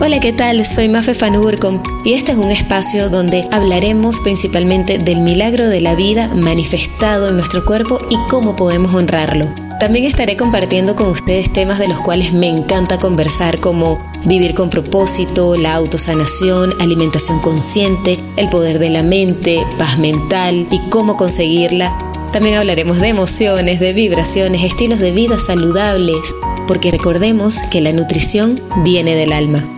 [0.00, 0.64] Hola, ¿qué tal?
[0.64, 5.96] Soy Mafe Fanurcom y este es un espacio donde hablaremos principalmente del milagro de la
[5.96, 9.52] vida manifestado en nuestro cuerpo y cómo podemos honrarlo.
[9.80, 14.70] También estaré compartiendo con ustedes temas de los cuales me encanta conversar como vivir con
[14.70, 22.08] propósito, la autosanación, alimentación consciente, el poder de la mente, paz mental y cómo conseguirla
[22.32, 26.18] también hablaremos de emociones, de vibraciones, estilos de vida saludables,
[26.66, 29.77] porque recordemos que la nutrición viene del alma.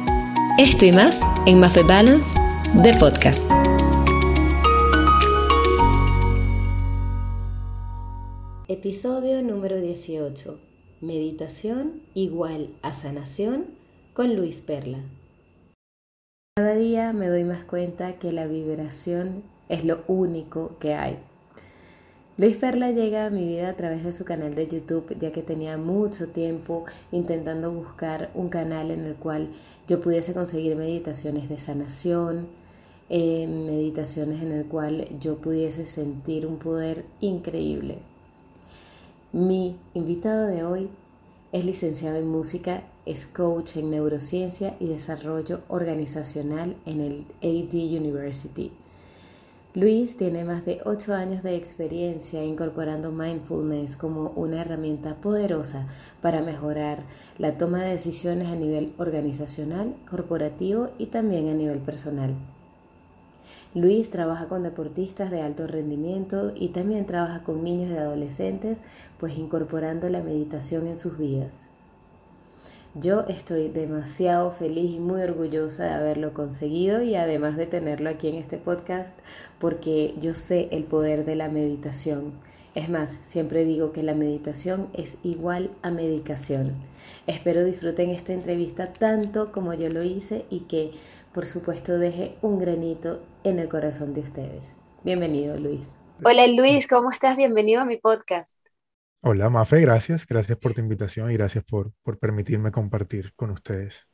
[0.62, 2.38] Esto y más en Mafe Balance
[2.74, 3.50] de podcast.
[8.68, 10.60] Episodio número 18.
[11.00, 13.68] Meditación igual a sanación
[14.12, 14.98] con Luis Perla.
[16.54, 21.20] Cada día me doy más cuenta que la vibración es lo único que hay
[22.40, 25.42] Luis Perla llega a mi vida a través de su canal de YouTube, ya que
[25.42, 29.50] tenía mucho tiempo intentando buscar un canal en el cual
[29.86, 32.48] yo pudiese conseguir meditaciones de sanación,
[33.10, 37.98] eh, meditaciones en el cual yo pudiese sentir un poder increíble.
[39.34, 40.88] Mi invitado de hoy
[41.52, 48.72] es licenciado en música, es coach en neurociencia y desarrollo organizacional en el AD University.
[49.72, 55.86] Luis tiene más de 8 años de experiencia incorporando mindfulness como una herramienta poderosa
[56.20, 57.04] para mejorar
[57.38, 62.34] la toma de decisiones a nivel organizacional, corporativo y también a nivel personal.
[63.72, 68.82] Luis trabaja con deportistas de alto rendimiento y también trabaja con niños y adolescentes,
[69.20, 71.69] pues incorporando la meditación en sus vidas.
[72.94, 78.26] Yo estoy demasiado feliz y muy orgullosa de haberlo conseguido y además de tenerlo aquí
[78.26, 79.16] en este podcast
[79.60, 82.32] porque yo sé el poder de la meditación.
[82.74, 86.74] Es más, siempre digo que la meditación es igual a medicación.
[87.28, 90.90] Espero disfruten esta entrevista tanto como yo lo hice y que
[91.32, 94.76] por supuesto deje un granito en el corazón de ustedes.
[95.04, 95.94] Bienvenido Luis.
[96.24, 97.36] Hola Luis, ¿cómo estás?
[97.36, 98.59] Bienvenido a mi podcast.
[99.22, 100.26] Hola, Mafe, gracias.
[100.26, 104.06] Gracias por tu invitación y gracias por, por permitirme compartir con ustedes.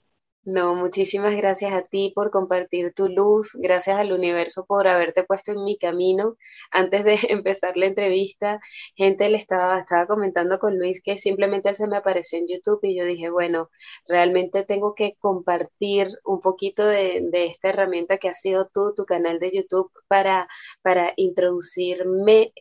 [0.44, 5.50] No, muchísimas gracias a ti por compartir tu luz, gracias al universo por haberte puesto
[5.52, 6.36] en mi camino.
[6.70, 8.60] Antes de empezar la entrevista,
[8.94, 12.78] gente le estaba, estaba comentando con Luis que simplemente él se me apareció en YouTube
[12.84, 13.70] y yo dije, bueno,
[14.08, 19.04] realmente tengo que compartir un poquito de, de esta herramienta que ha sido tú, tu
[19.04, 20.48] canal de YouTube, para,
[20.82, 22.52] para introducirme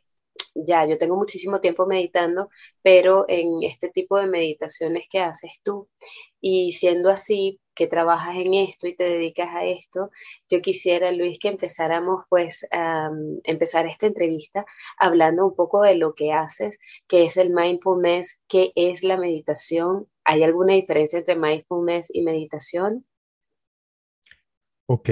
[0.56, 2.50] ya, yo tengo muchísimo tiempo meditando,
[2.82, 5.90] pero en este tipo de meditaciones que haces tú,
[6.42, 10.10] y siendo así, que trabajas en esto y te dedicas a esto,
[10.50, 13.10] yo quisiera, Luis, que empezáramos pues a
[13.44, 14.66] empezar esta entrevista
[14.98, 20.08] hablando un poco de lo que haces, que es el mindfulness, qué es la meditación,
[20.24, 23.06] ¿hay alguna diferencia entre mindfulness y meditación?
[24.88, 25.10] Ok,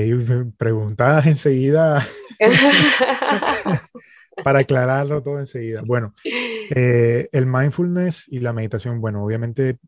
[0.58, 2.08] preguntadas enseguida.
[4.44, 5.82] para aclararlo todo enseguida.
[5.86, 9.80] Bueno, eh, el mindfulness y la meditación, bueno, obviamente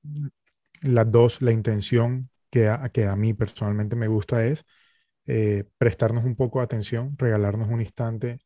[0.81, 4.66] las dos, la intención que a, que a mí personalmente me gusta es
[5.25, 8.39] eh, prestarnos un poco de atención, regalarnos un instante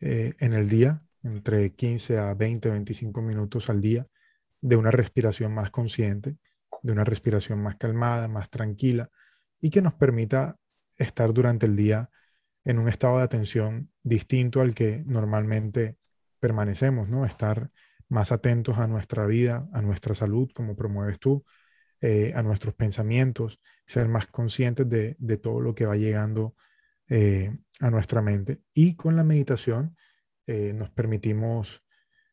[0.00, 4.06] eh, en el día, entre 15 a 20, 25 minutos al día,
[4.60, 6.36] de una respiración más consciente,
[6.82, 9.10] de una respiración más calmada, más tranquila
[9.60, 10.56] y que nos permita
[10.96, 12.10] estar durante el día
[12.68, 15.96] en un estado de atención distinto al que normalmente
[16.38, 17.24] permanecemos, ¿no?
[17.24, 17.70] Estar
[18.08, 21.46] más atentos a nuestra vida, a nuestra salud, como promueves tú,
[22.02, 26.56] eh, a nuestros pensamientos, ser más conscientes de, todo lo que va llegando
[27.08, 28.60] eh, a nuestra mente.
[28.74, 29.96] Y con la meditación
[30.46, 31.82] eh, nos permitimos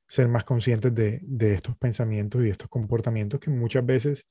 [0.05, 4.27] ser más conscientes de, de, estos pensamientos y de estos comportamientos que muchas veces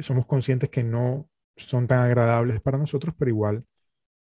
[0.00, 3.64] somos conscientes que no son tan agradables para nosotros, pero igual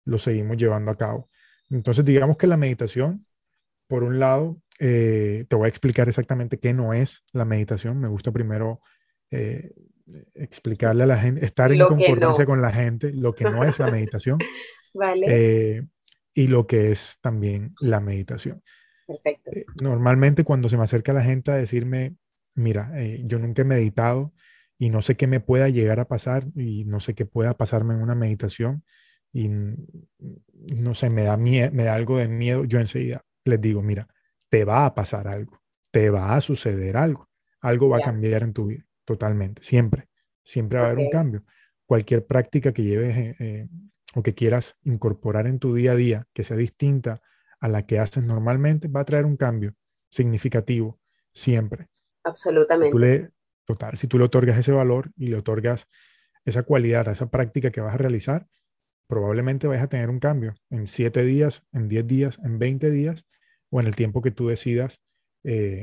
[0.04, 1.28] lo seguimos llevando a cabo.
[1.70, 3.26] Entonces, digamos que la meditación,
[3.86, 7.98] por un lado, eh, te voy a explicar exactamente qué no es la meditación.
[7.98, 8.80] Me gusta primero
[9.30, 9.72] eh,
[10.34, 13.90] explicarle a la gente, estar en concordancia con la gente, lo que no es la
[13.90, 14.38] meditación.
[14.92, 15.26] vale.
[15.28, 15.82] Eh,
[16.34, 18.62] y lo que es también la meditación.
[19.06, 19.50] Perfecto.
[19.82, 22.14] normalmente cuando se me acerca la gente a decirme,
[22.54, 22.92] mira,
[23.24, 24.32] yo nunca he meditado
[24.78, 27.94] y no sé qué me pueda llegar a pasar y no sé qué pueda pasarme
[27.94, 28.84] en una meditación,
[29.32, 34.06] y no sé, me da, me da algo de miedo, yo enseguida les digo, mira,
[34.48, 37.28] te va a pasar algo, te va a suceder algo,
[37.60, 40.08] algo va a cambiar en tu vida, totalmente, siempre,
[40.42, 41.44] siempre va a haber un cambio.
[41.86, 43.68] Cualquier práctica que lleves eh, eh,
[44.14, 47.22] o que quieras incorporar en tu día a día, que sea distinta
[47.60, 49.74] a la que haces normalmente, va a traer un cambio
[50.10, 51.00] significativo,
[51.32, 51.88] siempre.
[52.24, 52.98] Absolutamente.
[52.98, 53.30] le,
[53.64, 55.88] total, si tú le otorgas ese valor y le otorgas
[56.44, 58.46] esa cualidad, a esa práctica que vas a realizar,
[59.12, 63.26] probablemente vayas a tener un cambio en 7 días, en 10 días, en 20 días
[63.68, 65.02] o en el tiempo que tú decidas
[65.44, 65.82] eh,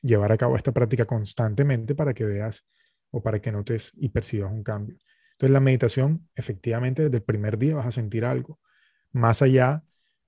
[0.00, 2.64] llevar a cabo esta práctica constantemente para que veas
[3.10, 4.96] o para que notes y percibas un cambio.
[5.32, 8.60] Entonces la meditación, efectivamente, desde el primer día vas a sentir algo,
[9.10, 9.82] más allá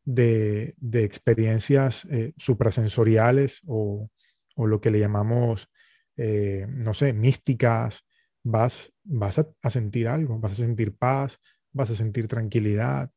[0.05, 4.11] de, experiencias eh, suprasensoriales o,
[4.56, 5.70] lo que le llamamos,
[6.17, 8.05] eh, no sé, místicas,
[8.43, 11.38] vas, vas a, sentir algo, vas a sentir paz,
[11.72, 13.11] vas a sentir tranquilidad,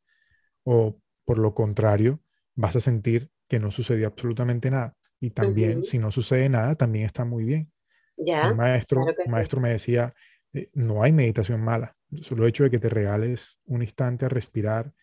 [0.64, 2.22] o por lo contrario,
[2.56, 4.96] vas a sentir que no sucedió absolutamente nada.
[5.20, 7.72] Y también, si no sucede nada, también está muy bien.
[8.18, 10.14] Ya, el maestro, maestro me decía,
[10.54, 11.96] eh, no hay meditación mala.
[12.22, 14.94] Solo el hecho de que te regales un instante a respirar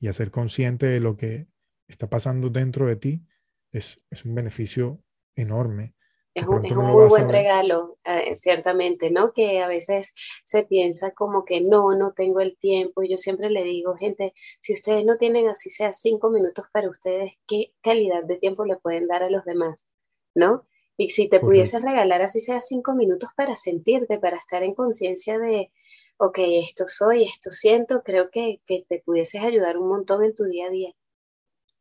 [0.00, 1.48] y a ser consciente de lo que
[1.88, 3.26] está pasando dentro de ti
[3.70, 5.02] es, es un beneficio
[5.34, 5.95] enorme.
[6.36, 9.32] Es un, muy buen regalo, eh, ciertamente, ¿no?
[9.32, 13.02] Que a veces se piensa como que no, no tengo el tiempo.
[13.02, 16.90] Y yo siempre le digo, gente, si ustedes no tienen así sea cinco minutos para
[16.90, 19.88] ustedes, ¿qué calidad de tiempo le pueden dar a los demás?
[20.34, 20.66] ¿No?
[20.98, 25.38] Y si te pudieses regalar así sea cinco minutos para sentirte, para estar en conciencia
[25.38, 25.72] de,
[26.18, 30.44] ok, esto soy, esto siento, creo que, que, te pudieses ayudar un montón en tu
[30.44, 30.92] día a día.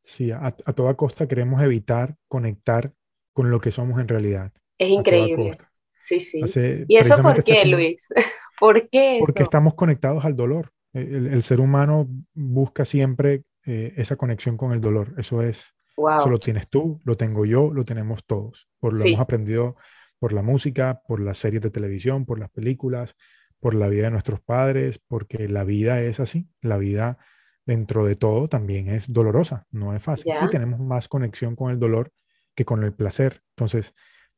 [0.02, 2.94] Sí, a, a toda costa queremos evitar conectar
[3.36, 4.54] con lo que somos en realidad.
[4.78, 5.58] Es increíble.
[5.94, 6.42] Sí, sí.
[6.88, 8.08] ¿Y eso por qué, Luis?
[8.60, 10.72] ¿Por qué Porque estamos conectados al dolor.
[10.94, 15.14] El, ser humano busca siempre eh, esa conexión con el dolor.
[15.18, 18.70] Eso es, eso lo tienes tú, lo tengo yo, lo tenemos todos.
[18.80, 19.76] Por lo hemos aprendido
[20.18, 23.18] por la música, por las series de televisión, por las películas,
[23.60, 26.48] por la vida de nuestros padres, porque la vida es así.
[26.62, 27.18] La vida
[27.66, 30.34] dentro de todo también es dolorosa, no es fácil.
[30.42, 32.14] Y tenemos más conexión con el dolor
[32.56, 33.44] que con el placer.
[33.52, 33.94] Entonces,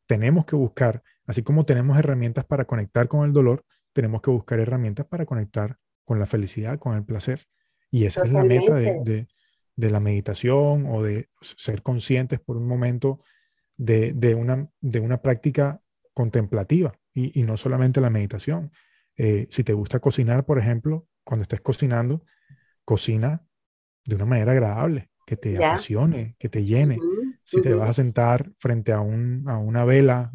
[0.08, 4.60] tenemos que buscar, así como tenemos herramientas para conectar con el dolor, tenemos que buscar
[4.60, 7.48] herramientas para conectar con la felicidad, con el placer.
[7.90, 9.28] Y esa es la meta de,
[9.76, 13.22] la meditación o de ser conscientes por un momento
[13.76, 15.82] de, una, de una práctica
[16.14, 18.72] contemplativa y, no solamente la meditación.
[19.16, 22.24] Eh, si te gusta cocinar, por ejemplo, cuando estés cocinando,
[22.86, 23.46] cocina
[24.06, 26.98] de una manera agradable, que te apasione, que te llene.
[27.48, 30.32] Si te vas a sentar frente a, una vela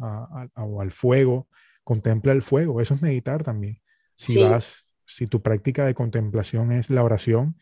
[0.55, 1.47] o al fuego,
[1.83, 2.81] contempla el fuego.
[2.81, 3.81] Eso es meditar también.
[4.15, 7.55] Si vas, si tu práctica de contemplación es la oración,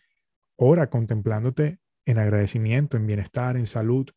[0.55, 4.09] ora contemplándote en agradecimiento, en bienestar, en salud.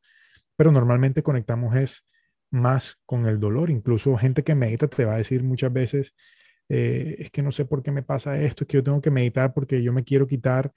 [0.54, 2.06] Pero normalmente conectamos es
[2.50, 3.70] más con el dolor.
[3.70, 6.14] Incluso gente que medita te va a decir muchas veces,
[6.68, 9.10] eh, es que no sé por qué me pasa esto, es que yo tengo que
[9.10, 10.72] meditar porque yo me quiero quitar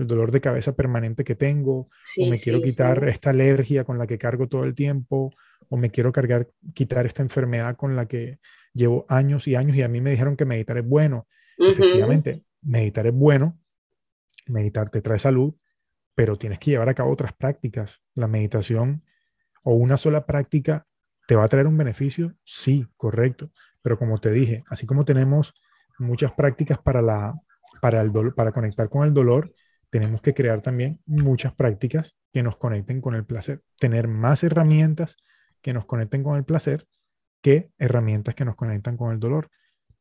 [0.00, 1.88] el dolor de cabeza permanente que tengo,
[2.18, 5.32] o me quiero quitar esta alergia con la que cargo todo el tiempo,
[5.68, 8.40] o me quiero cargar, quitar esta enfermedad con la que
[8.72, 11.26] llevo años y años y a mí me dijeron que meditar es bueno.
[11.56, 13.60] Efectivamente, meditar es bueno,
[14.46, 15.54] meditar te trae salud,
[16.14, 18.02] pero tienes que llevar a cabo otras prácticas.
[18.14, 19.04] La meditación
[19.62, 20.86] o una sola práctica
[21.26, 25.54] te va a traer un beneficio, sí, correcto, pero como te dije, así como tenemos
[25.98, 27.34] muchas prácticas para la
[27.80, 29.54] para el para conectar con el dolor,
[29.90, 35.16] tenemos que crear también muchas prácticas que nos conecten con el placer, tener más herramientas
[35.60, 36.86] que nos conecten con el placer
[37.42, 39.50] que herramientas que nos conectan con el dolor.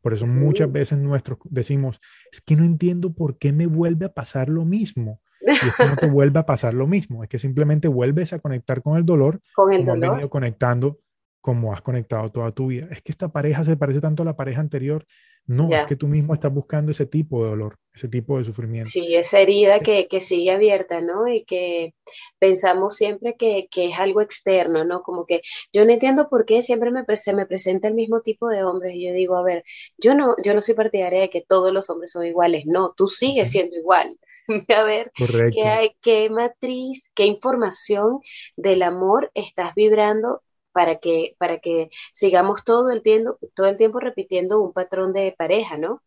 [0.02, 2.00] Por eso muchas veces nuestros decimos,
[2.32, 5.22] es que no entiendo por qué me vuelve a pasar lo mismo.
[5.42, 8.40] Y es que no te vuelve a pasar lo mismo, es que simplemente vuelves a
[8.40, 10.12] conectar con el dolor con el como dolor.
[10.12, 11.00] venido conectando
[11.42, 12.88] como has conectado toda tu vida.
[12.92, 15.06] Es que esta pareja se parece tanto a la pareja anterior
[15.50, 18.88] no, es que tú mismo estás buscando ese tipo de dolor, ese tipo de sufrimiento.
[18.88, 21.28] Sí, esa herida que, sigue abierta, ¿no?
[21.28, 21.96] Y que
[22.38, 25.02] pensamos siempre que, es algo externo, ¿no?
[25.02, 25.42] Como que
[25.74, 28.94] yo no entiendo por qué siempre me, se me presenta el mismo tipo de hombres.
[28.96, 29.64] Y yo digo, a ver,
[29.98, 32.66] yo no, yo no soy partidaria de que todos los hombres son iguales.
[32.68, 34.20] No, tú sigues siendo igual.
[34.78, 38.20] a ver, ¿qué, hay, qué matriz, qué información
[38.56, 40.44] del amor estás vibrando
[40.80, 45.36] para que, para que sigamos todo el, tiempo, todo el tiempo repitiendo un patrón de
[45.38, 46.02] pareja, ¿no?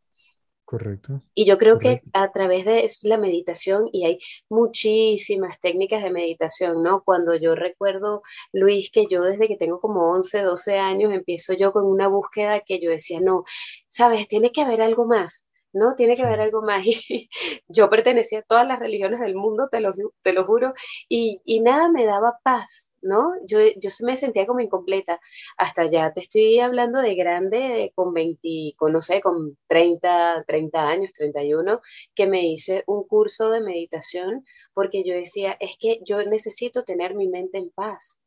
[0.64, 1.20] Correcto.
[1.34, 6.82] Y yo creo que a través de la meditación, y hay muchísimas técnicas de meditación,
[6.82, 7.02] ¿no?
[7.02, 8.22] Cuando yo recuerdo,
[8.54, 12.60] Luis, que yo desde que tengo como 11, 12 años, empiezo yo con una búsqueda
[12.60, 13.44] que yo decía, no,
[13.88, 15.46] sabes, tiene que haber algo más.
[15.72, 15.94] ¿No?
[15.94, 16.86] Tiene que haber algo más.
[16.86, 17.28] Y
[17.68, 20.74] yo pertenecía a todas las religiones del mundo, te lo, te lo juro,
[21.08, 23.32] y, y, nada me daba paz, ¿no?
[23.46, 25.20] Yo, yo me sentía como incompleta.
[25.58, 30.88] Hasta ya te estoy hablando de grande, con 20, con, no sé, con 30, 30
[30.88, 31.80] años, 31,
[32.14, 37.14] que me hice un curso de meditación porque yo decía, es que yo necesito tener
[37.14, 38.20] mi mente en paz.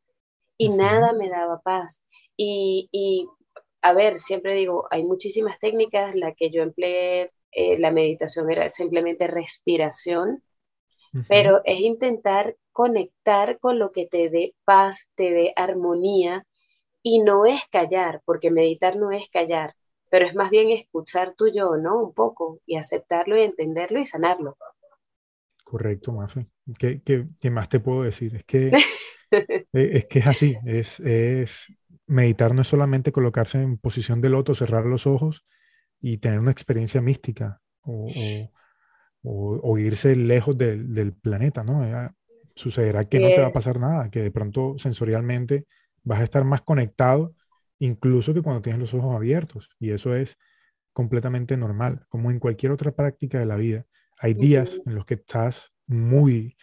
[0.57, 2.03] Y nada me daba paz.
[2.37, 3.27] Y, y
[3.85, 8.67] a ver, siempre digo, hay muchísimas técnicas, la que yo empleé, eh, la meditación era
[8.71, 10.41] simplemente respiración,
[11.29, 16.47] pero es intentar conectar con lo que te dé paz, te dé armonía,
[17.03, 19.75] y no es callar, porque meditar no es callar,
[20.09, 22.01] pero es más bien escuchar tu yo, ¿no?
[22.01, 24.57] Un poco, y aceptarlo y entenderlo y sanarlo.
[25.63, 26.47] Correcto, Mafe.
[26.79, 28.35] ¿Qué, qué, más te puedo decir?
[28.35, 28.71] Es que,
[29.73, 31.67] es, que es así, es, es,
[32.07, 35.45] meditar no es solamente colocarse en posición de loto, cerrar los ojos
[35.99, 38.09] y tener una experiencia mística o,
[39.23, 41.83] o, irse lejos del, del planeta, ¿no?
[42.55, 45.65] sucederá que no te va a pasar nada, que de pronto sensorialmente
[46.03, 47.35] vas a estar más conectado
[47.79, 49.69] incluso que cuando tienes los ojos abiertos.
[49.79, 50.37] Y eso es
[50.93, 53.85] completamente normal, como en cualquier otra práctica de la vida.
[54.17, 56.55] Hay días en los que estás muy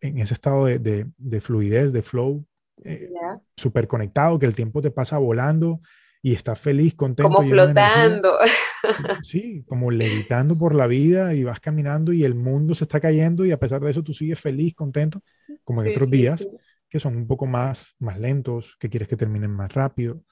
[0.00, 2.46] en ese estado de, de, fluidez, de flow,
[2.84, 3.10] eh,
[3.56, 5.80] súper conectado, que el tiempo te pasa volando
[6.22, 7.30] y estás feliz, contento.
[7.30, 8.38] Como flotando.
[9.24, 13.44] Sí, como levitando por la vida y vas caminando y el mundo se está cayendo
[13.44, 15.20] y a pesar de eso tú sigues feliz, contento,
[15.64, 16.46] como en otros días
[16.88, 20.22] que son un poco más, más lentos, que quieres que terminen más rápido,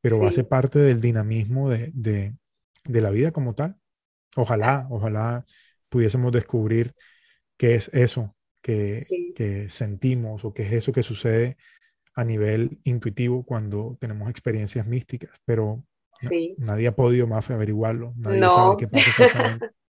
[0.00, 2.34] pero hace parte del dinamismo de, de,
[2.84, 3.76] de la vida como tal.
[4.36, 5.44] Ojalá, ojalá
[5.88, 6.94] pudiésemos descubrir
[7.56, 9.02] qué es eso que,
[9.34, 11.56] que, sentimos o qué es eso que sucede
[12.14, 15.82] a nivel intuitivo cuando tenemos experiencias místicas, pero
[16.58, 19.58] nadie ha podido más averiguarlo, nadie sabe qué pasa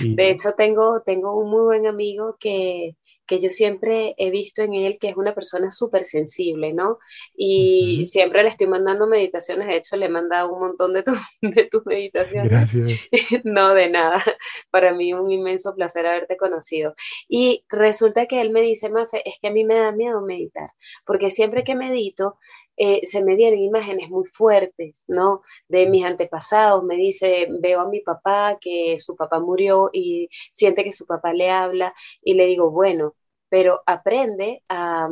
[0.00, 4.72] De hecho, tengo, tengo un muy buen amigo que, que yo siempre he visto en
[4.74, 6.98] él que es una persona súper sensible, ¿no?
[7.34, 11.04] Y siempre le estoy mandando meditaciones, de hecho le he mandado un montón de,
[11.42, 12.50] de tus meditaciones.
[12.50, 13.08] Gracias.
[13.44, 14.22] no, de nada.
[14.70, 16.94] Para mí un inmenso placer haberte conocido.
[17.28, 20.70] Y resulta que él me dice, Mafe, es que a mí me da miedo meditar,
[21.04, 22.38] porque siempre que medito,
[22.76, 25.42] eh, se me vienen imágenes muy fuertes, ¿no?
[25.68, 26.84] De mis antepasados.
[26.84, 31.32] Me dice, veo a mi papá que su papá murió y siente que su papá
[31.32, 33.14] le habla y le digo, bueno,
[33.48, 35.08] pero aprende a...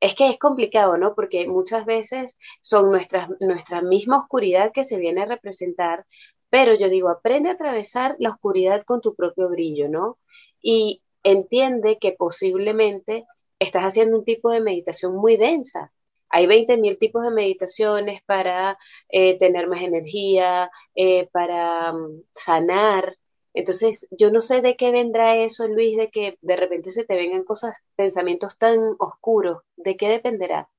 [0.00, 1.14] Es que es complicado, ¿no?
[1.14, 6.06] Porque muchas veces son nuestras, nuestra misma oscuridad que se viene a representar,
[6.50, 10.18] pero yo digo, aprende a atravesar la oscuridad con tu propio brillo, ¿no?
[10.60, 13.26] Y entiende que posiblemente
[13.58, 15.92] estás haciendo un tipo de meditación muy densa,
[16.32, 18.78] hay 20.000 tipos de meditaciones para
[19.10, 23.16] eh, tener más energía, eh, para mm, sanar.
[23.54, 27.14] Entonces, yo no sé de qué vendrá eso, Luis, de que de repente se te
[27.14, 29.62] vengan cosas, pensamientos tan oscuros.
[29.76, 30.70] ¿De qué dependerá?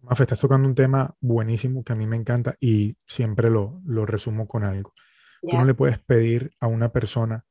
[0.00, 4.04] Mafe, estás tocando un tema buenísimo que a mí me encanta y siempre lo, lo
[4.06, 4.92] resumo con algo.
[5.40, 7.44] Tú no le puedes pedir a una persona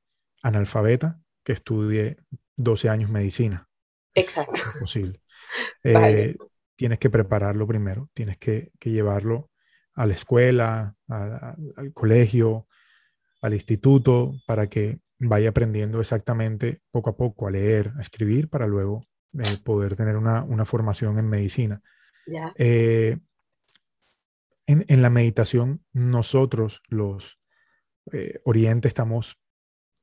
[0.44, 2.18] analfabeta que estudie
[2.58, 3.70] 12 años medicina.
[4.14, 4.56] Exacto.
[4.56, 5.22] Es imposible.
[5.84, 6.38] Eh,
[6.82, 9.52] tienes que prepararlo primero, tienes que, llevarlo
[9.94, 12.66] a la escuela, al colegio,
[13.40, 18.66] al instituto, para que vaya aprendiendo exactamente poco a poco a leer, a escribir, para
[18.66, 21.84] luego eh, poder tener una, formación en medicina.
[22.58, 23.20] Eh,
[24.66, 27.40] en, la meditación, nosotros, los
[28.12, 29.40] eh, orientes, estamos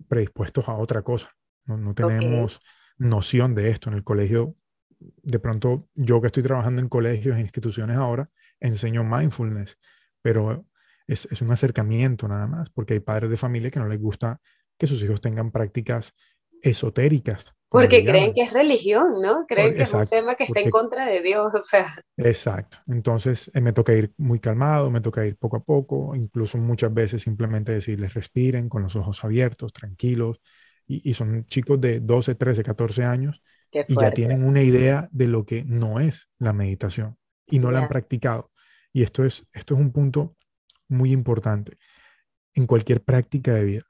[0.06, 1.34] predispuestos a otra cosa.
[1.64, 2.60] No, tenemos
[2.98, 3.90] noción de esto.
[3.90, 4.54] En el colegio
[4.98, 9.78] de pronto yo que estoy trabajando en colegios e instituciones ahora, enseño mindfulness,
[10.22, 10.66] pero
[11.06, 14.40] es, es, un acercamiento nada más, porque hay padres de familia que no les gusta
[14.76, 16.14] que sus hijos tengan prácticas
[16.62, 17.54] esotéricas.
[17.70, 19.44] Porque creen que es religión, ¿no?
[19.46, 22.02] Creen que es un tema que está en contra de Dios, o sea.
[22.16, 22.78] Exacto.
[22.86, 26.92] Entonces eh, me toca ir muy calmado, me toca ir poco a poco, incluso muchas
[26.94, 30.40] veces simplemente decirles respiren con los ojos abiertos, tranquilos,
[30.86, 35.26] y, y son chicos de 12, 13, 14 años y ya tienen una idea de
[35.26, 38.50] lo que no es la meditación y no la han practicado.
[38.92, 40.36] Y esto es, esto es un punto
[40.88, 41.78] muy importante.
[42.54, 43.82] En cualquier práctica de vida,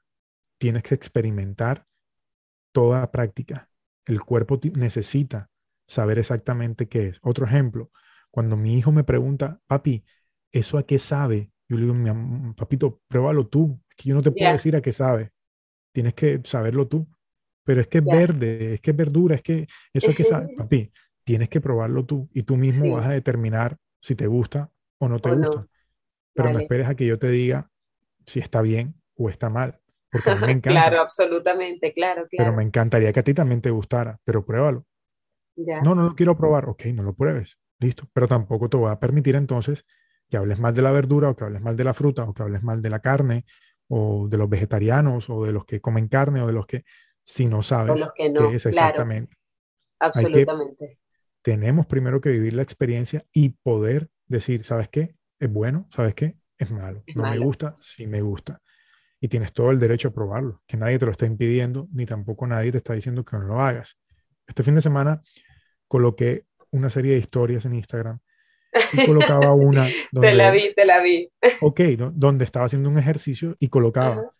[0.57, 1.85] tienes que experimentar
[2.71, 3.69] toda práctica.
[4.05, 5.49] El cuerpo necesita
[5.87, 7.19] saber exactamente qué es.
[7.21, 7.91] Otro ejemplo,
[8.31, 10.03] cuando mi hijo me pregunta, papi,
[10.51, 11.51] ¿eso a qué sabe?
[11.67, 13.79] Yo le digo, papito, pruébalo tú.
[13.89, 15.31] Es que yo no te puedo decir a qué sabe.
[15.91, 17.07] Tienes que saberlo tú
[17.69, 20.57] pero es que es verde, es que es verdura, es que eso es que sabes,
[20.57, 20.91] papi,
[21.23, 25.19] tienes que probarlo tú y tú mismo vas a determinar si te gusta o no
[25.19, 25.67] te gusta.
[26.33, 27.69] Pero no esperes a que yo te diga
[28.25, 29.79] si está bien o está mal,
[30.11, 30.81] porque a mí me encanta.
[30.81, 32.45] claro, absolutamente, claro, claro.
[32.45, 34.83] Pero me encantaría que a ti también te gustara, pero pruébalo.
[35.55, 38.99] No, no lo quiero probar, ok, no lo pruebes, listo, pero tampoco te voy a
[38.99, 39.85] permitir entonces
[40.27, 42.41] que hables mal de la verdura o que hables mal de la fruta o que
[42.41, 43.45] hables mal de la carne
[43.89, 46.83] o de los vegetarianos o de los que comen carne o de los que
[47.29, 49.37] si no sabes qué es exactamente.
[49.99, 50.97] Absolutamente.
[51.43, 55.15] tenemos primero que vivir la experiencia y poder decir, ¿sabes qué?
[55.39, 56.37] es bueno, ¿sabes qué?
[56.57, 57.03] Es malo.
[57.15, 58.59] no me gusta, sí me gusta.
[59.21, 62.47] Y tienes todo el derecho a probarlo, que nadie te lo está impidiendo, ni tampoco
[62.47, 63.97] nadie te está diciendo que no lo hagas.
[64.47, 65.21] Este fin de semana
[65.87, 68.19] coloqué una serie de historias en Instagram
[68.93, 69.87] y colocaba una.
[70.19, 71.31] te la vi, te la vi.
[71.61, 71.79] ok,
[72.13, 74.31] donde estaba haciendo un ejercicio y colocaba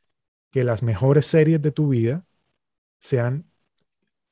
[0.51, 2.25] que las mejores series de tu vida
[2.99, 3.49] sean,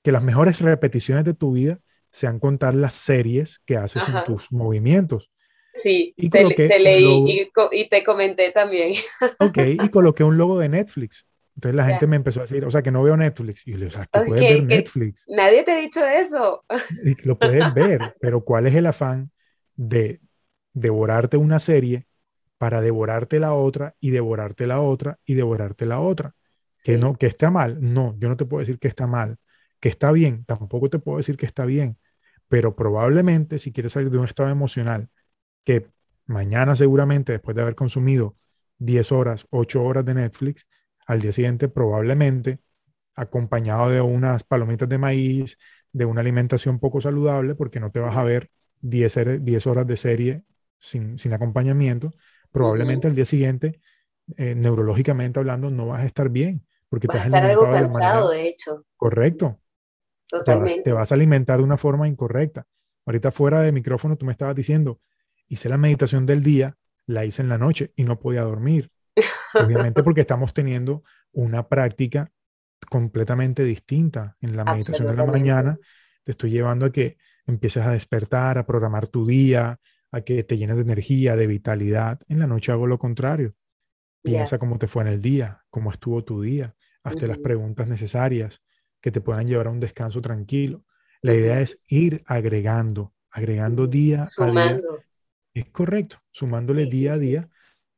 [0.04, 1.80] que las mejores repeticiones de tu vida
[2.12, 5.30] sean contar las series que haces en tus movimientos.
[5.74, 6.44] Sí, y te,
[6.80, 8.94] leí y, te comenté también.
[9.40, 11.26] Ok, y coloqué un logo de Netflix.
[11.56, 13.66] Entonces la gente me empezó a decir, o sea, que no veo Netflix.
[13.66, 15.26] Y yo le dije, o sea, que puedes ver Netflix.
[15.28, 16.64] Nadie te ha dicho eso.
[17.04, 19.32] Y lo puedes ver, pero ¿cuál es el afán
[19.76, 20.22] de
[20.74, 22.08] devorarte una serie
[22.60, 26.36] para devorarte la otra y devorarte la otra y devorarte la otra?
[26.88, 27.78] Que no, que está mal.
[27.82, 29.38] No, yo no te puedo decir que está mal.
[29.82, 31.98] Que está bien, tampoco te puedo decir que está bien.
[32.48, 35.10] Pero probablemente si quieres salir de un estado emocional
[35.66, 35.88] que
[36.28, 38.38] mañana seguramente, después de haber consumido
[38.80, 40.68] 10 horas, 8 horas de Netflix,
[41.08, 42.60] al día siguiente probablemente,
[43.16, 45.58] acompañado de unas palomitas de maíz,
[45.94, 48.52] de una alimentación poco saludable, porque no te vas a ver
[48.82, 50.44] 10, 10 horas de serie
[50.80, 52.14] sin, sin acompañamiento,
[52.52, 53.82] probablemente al día siguiente,
[54.38, 56.67] eh, neurológicamente hablando, no vas a estar bien.
[56.90, 58.86] Porque vas te has a estar algo cansado, de, hecho.
[58.96, 59.60] Correcto.
[60.28, 60.84] Totalmente.
[60.84, 62.66] Te vas, a alimentar de una forma incorrecta.
[63.06, 65.00] Ahorita fuera de micrófono tú me estabas diciendo,
[65.48, 68.92] hice la meditación del día, la hice en la noche y no podía dormir.
[69.54, 72.32] Obviamente porque estamos teniendo una práctica
[72.90, 74.36] completamente distinta.
[74.42, 75.78] En la meditación de la mañana
[76.24, 79.80] te estoy llevando a que empieces a despertar, a programar tu día,
[80.12, 82.20] a que te llenes de energía, de vitalidad.
[82.28, 83.54] En la noche hago lo contrario.
[84.22, 86.76] Piensa cómo te fue en el día, cómo estuvo tu día,
[87.08, 88.62] hazte las preguntas necesarias
[89.02, 90.86] que te puedan llevar a un descanso tranquilo.
[91.22, 94.82] La idea es ir agregando, agregando día a día.
[95.54, 97.50] Es correcto, sumándole día a día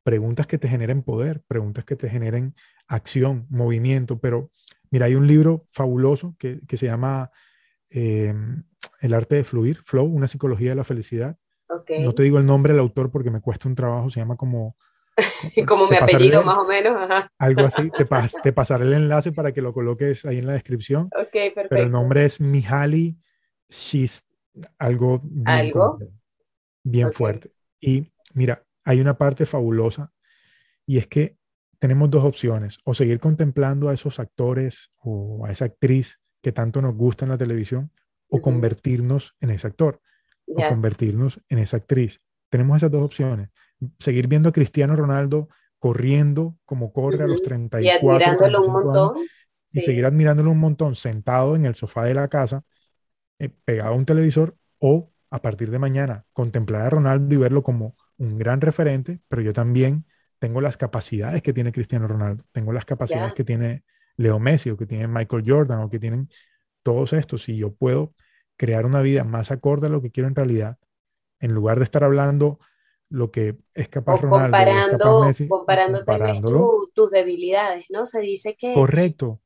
[0.02, 2.54] preguntas que te generen poder, preguntas que te generen
[2.86, 4.18] acción, movimiento.
[4.18, 4.50] Pero
[4.90, 7.30] mira, hay un libro fabuloso que, se llama
[7.88, 8.64] em,
[9.00, 11.38] El arte de fluir, Flow, una psicología de la felicidad.
[12.00, 14.76] No te digo el nombre del autor porque me cuesta un trabajo, se llama como...
[15.66, 16.96] como mi apellido más o menos.
[17.38, 18.04] Algo así, te,
[18.42, 21.10] te, pasaré el enlace para que lo coloques ahí en la descripción.
[21.32, 23.16] Pero el nombre es Mihaly
[23.68, 24.26] Shist,
[24.78, 25.98] algo ¿Algo?
[26.82, 27.52] bien fuerte.
[27.80, 30.12] Y mira, hay una parte fabulosa
[30.86, 31.36] y es que
[31.80, 36.82] tenemos dos opciones, o seguir contemplando a esos actores o a esa actriz que tanto
[36.82, 37.90] nos gusta en la televisión,
[38.28, 40.00] o convertirnos en ese actor,
[40.46, 42.20] o convertirnos en esa actriz.
[42.50, 43.48] Tenemos esas dos opciones.
[43.98, 49.16] Seguir viendo a Cristiano Ronaldo corriendo como corre a los 34 y admirándolo un montón.
[49.72, 52.64] Y seguir admirándolo un montón sentado en el sofá de la casa,
[53.38, 57.62] eh, pegado a un televisor, o a partir de mañana contemplar a Ronaldo y verlo
[57.62, 60.06] como un gran referente, pero yo también
[60.38, 63.84] tengo las capacidades que tiene Cristiano Ronaldo, tengo las capacidades que tiene
[64.16, 66.28] Leo Messi o que tiene Michael Jordan o que tienen
[66.82, 67.48] todos estos.
[67.48, 68.14] Y yo puedo
[68.56, 70.78] crear una vida más acorde a lo que quiero en realidad,
[71.38, 72.58] en lugar de estar hablando
[73.10, 76.18] lo que es capaz Ronaldo, comparando, Messi, comparándote
[76.94, 78.06] tus debilidades, ¿no?
[78.06, 78.72] Se dice que...
[78.72, 79.40] Correcto.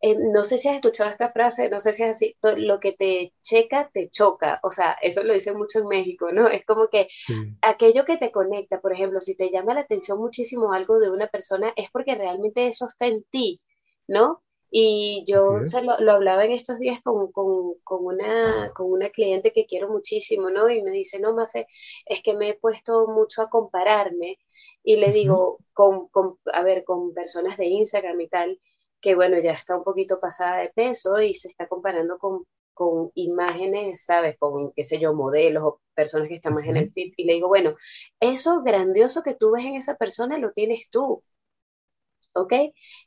[0.00, 2.92] Eh, no sé si has escuchado esta frase, no sé si es así, lo que
[2.92, 6.46] te checa, te choca, o sea, eso lo dicen mucho en México, ¿no?
[6.46, 7.08] Es como que
[7.62, 11.26] aquello que te conecta, por ejemplo, si te llama la atención muchísimo algo de una
[11.26, 13.60] persona, es porque realmente eso está en ti,
[14.06, 14.44] ¿no?
[14.70, 15.60] Y yo
[16.00, 17.30] lo, hablaba en estos días con,
[17.84, 20.68] una, con una cliente que quiero muchísimo, ¿no?
[20.70, 21.66] Y me dice, no, Mafe,
[22.06, 24.38] es que me he puesto mucho a compararme.
[24.82, 26.08] Y le digo, con,
[26.52, 28.60] a ver, con personas de Instagram y tal,
[29.00, 33.10] que bueno, ya está un poquito pasada de peso y se está comparando con, con
[33.14, 34.36] imágenes, ¿sabes?
[34.38, 37.14] Con, qué sé yo, modelos o personas que están más en el fit.
[37.16, 37.76] Y le digo, bueno,
[38.20, 41.24] eso grandioso que tú ves en esa persona lo tienes tú.
[42.34, 42.52] ¿Ok?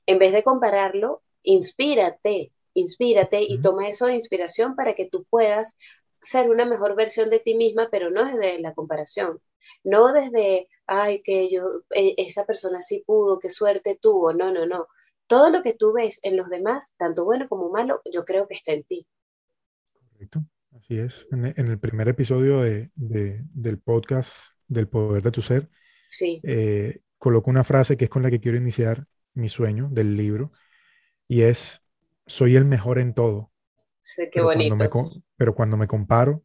[0.05, 5.77] En vez de compararlo, inspírate, inspírate y toma eso de inspiración para que tú puedas
[6.21, 9.39] ser una mejor versión de ti misma, pero no desde la comparación.
[9.83, 14.33] No desde, ay, que yo, e, esa persona sí pudo, qué suerte tuvo.
[14.33, 14.87] No, no, no
[15.31, 18.53] todo lo que tú ves en los demás, tanto bueno como malo, yo creo que
[18.53, 19.07] está en ti.
[19.93, 20.43] Correcto,
[20.75, 21.25] así es.
[21.31, 24.29] En, el primer episodio de, del podcast
[24.67, 25.69] del poder de tu ser,
[26.09, 26.41] sí.
[26.43, 30.51] Eh, coloco una frase que es con la que quiero iniciar mi sueño del libro,
[31.31, 31.81] y es,
[32.27, 33.51] soy el mejor en todo.
[34.03, 34.85] Sí, qué bonito.
[35.37, 36.43] pero cuando me comparo,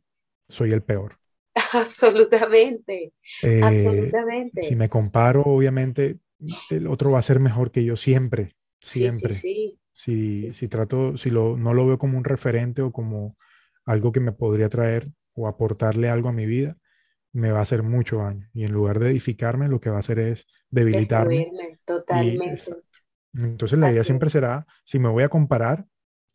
[0.48, 1.18] soy el peor.
[1.74, 4.62] Absolutamente, eh, absolutamente.
[4.62, 6.18] Si me comparo, obviamente,
[6.70, 9.34] el otro va a ser mejor que yo siempre siempre.
[9.34, 13.36] Sí, Si, si trato, si lo, no lo veo como un referente o como
[13.86, 16.76] algo que me podría traer o aportarle algo a mi vida,
[17.32, 18.48] me va a hacer mucho daño.
[18.54, 21.52] Y en lugar de edificarme, lo que va a hacer es debilitarme.
[21.84, 22.72] totalmente.
[23.36, 25.86] Entonces la idea siempre será, si me voy a comparar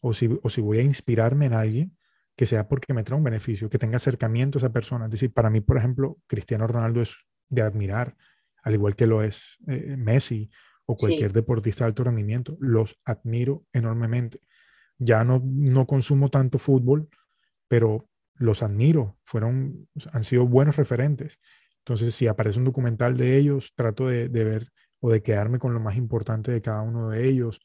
[0.01, 1.97] o si, o si voy a inspirarme en alguien,
[2.35, 5.05] que sea porque me trae un beneficio, que tenga acercamiento a esa persona.
[5.05, 7.15] Es decir, para mí, por ejemplo, Cristiano Ronaldo es
[7.49, 8.15] de admirar,
[8.63, 10.49] al igual que lo es eh, Messi
[10.85, 12.57] o cualquier deportista de alto rendimiento.
[12.59, 14.41] Los admiro enormemente.
[14.97, 17.09] Ya no, no consumo tanto fútbol,
[17.67, 21.39] pero los admiro, fueron, han sido buenos referentes.
[21.79, 25.73] Entonces, si aparece un documental de ellos, trato de, de, ver o de quedarme con
[25.73, 27.59] lo más importante de cada uno de ellos,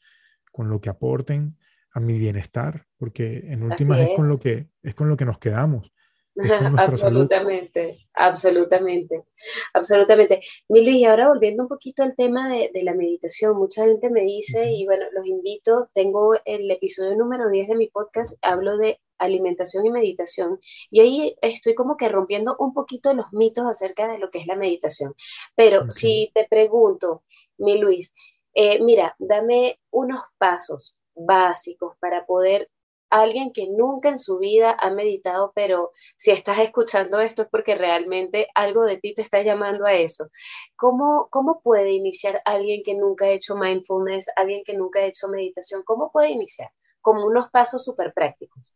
[0.50, 1.56] con lo que aporten
[1.92, 4.10] a mi bienestar, porque en últimas es.
[4.16, 5.92] con lo que es con lo que nos quedamos.
[6.78, 9.24] absolutamente, absolutamente,
[9.72, 10.42] absolutamente.
[10.68, 14.22] Mili, y ahora volviendo un poquito al tema de, de la meditación, mucha gente me
[14.22, 19.00] dice, y bueno, los invito, tengo el episodio número 10 de mi podcast, hablo de
[19.18, 24.18] alimentación y meditación, y ahí estoy como que rompiendo un poquito los mitos acerca de
[24.18, 25.14] lo que es la meditación.
[25.54, 27.24] Pero si te pregunto,
[27.56, 28.14] mi Luis,
[28.54, 32.68] eh, mira, dame unos pasos básicos para poder
[33.10, 37.74] alguien que nunca en su vida ha meditado, pero si estás escuchando esto es porque
[37.74, 40.30] realmente algo de ti te está llamando a eso.
[40.76, 45.28] ¿Cómo, cómo puede iniciar alguien que nunca ha hecho mindfulness, alguien que nunca ha hecho
[45.28, 45.82] meditación?
[45.84, 46.70] ¿Cómo puede iniciar?
[47.00, 48.72] Como unos pasos súper prácticos.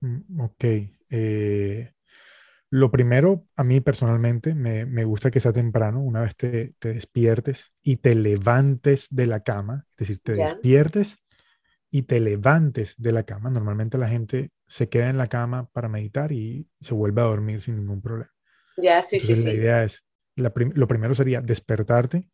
[0.00, 0.64] Mm, ok.
[1.10, 1.92] Eh,
[2.70, 6.92] lo primero, a mí personalmente, me, me, gusta que sea temprano, una vez te, te,
[6.92, 10.44] despiertes y te levantes de la cama, es decir, te ¿Ya?
[10.44, 11.18] despiertes
[11.90, 13.50] y te levantes de la cama.
[13.50, 17.62] Normalmente la gente se queda en la cama para meditar y se vuelve a dormir
[17.62, 18.30] sin ningún problema.
[18.76, 19.56] Ya, sí, Entonces, sí, la sí.
[19.56, 20.04] idea es,
[20.36, 22.28] la prim lo primero sería despertarte,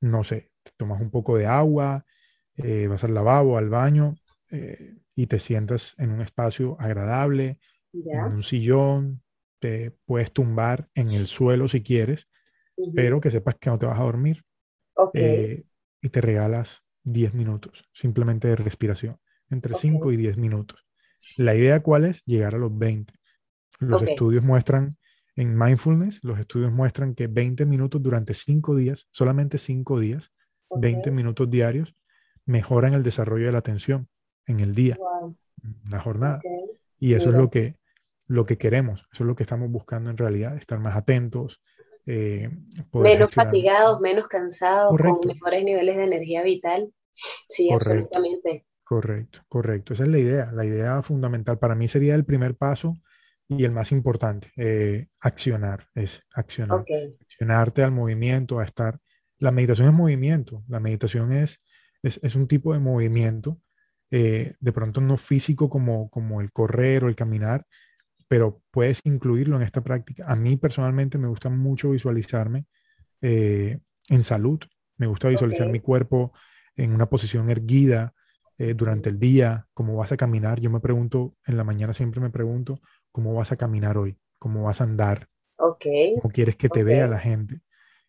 [0.00, 2.04] no sé, te tomas un poco de agua,
[2.56, 4.16] eh, vas al lavabo, al baño
[4.50, 7.58] eh, y te sientas en un espacio agradable,
[7.92, 8.26] ¿Ya?
[8.26, 9.22] en un sillón,
[9.58, 12.28] te puedes tumbar en el suelo si quieres,
[12.76, 12.92] uh -huh.
[12.94, 14.44] pero que sepas que no te vas a dormir.
[14.94, 15.22] Okay.
[15.22, 15.64] Eh,
[16.02, 19.90] y te regalas 10 minutos, simplemente de respiración, entre okay.
[19.90, 20.86] 5 y 10 minutos.
[21.36, 22.22] La idea cuál es?
[22.24, 23.12] Llegar a los 20.
[23.80, 24.14] Los okay.
[24.14, 24.96] estudios muestran
[25.36, 30.32] en mindfulness, los estudios muestran que 20 minutos durante 5 días, solamente 5 días,
[30.70, 31.94] 20 minutos diarios,
[32.44, 34.08] mejoran el desarrollo de la atención
[34.46, 35.36] en el día, wow.
[35.62, 36.40] en la jornada.
[36.98, 37.38] Y eso Mira.
[37.38, 37.76] es lo que,
[38.26, 41.62] lo que queremos, eso es lo que estamos buscando en realidad, estar más atentos,
[42.06, 42.50] eh,
[42.92, 45.18] menos fatigados, menos cansados, correcto.
[45.18, 46.92] con mejores niveles de energía vital.
[47.14, 47.92] Sí, correcto.
[47.92, 48.66] absolutamente.
[48.84, 49.92] Correcto, correcto.
[49.92, 50.50] Esa es la idea.
[50.52, 52.96] La idea fundamental para mí sería el primer paso
[53.46, 56.80] y el más importante, eh, accionar, es accionar.
[56.80, 57.16] Okay.
[57.20, 59.00] Accionarte al movimiento, a estar.
[59.38, 61.60] La meditación es movimiento, la meditación es,
[62.02, 63.60] es, es un tipo de movimiento,
[64.10, 67.66] eh, de pronto no físico como, como el correr o el caminar,
[68.30, 70.24] pero puedes incluirlo en esta práctica.
[70.28, 72.64] A mí personalmente me gusta mucho visualizarme
[73.20, 74.60] eh, en salud.
[74.98, 75.72] Me gusta visualizar okay.
[75.72, 76.32] mi cuerpo
[76.76, 78.14] en una posición erguida
[78.56, 80.60] eh, durante el día, cómo vas a caminar.
[80.60, 84.16] Yo me pregunto, en la mañana siempre me pregunto, ¿cómo vas a caminar hoy?
[84.38, 85.26] ¿Cómo vas a andar?
[85.56, 86.14] Okay.
[86.14, 86.94] ¿Cómo quieres que te okay.
[86.94, 87.62] vea la gente?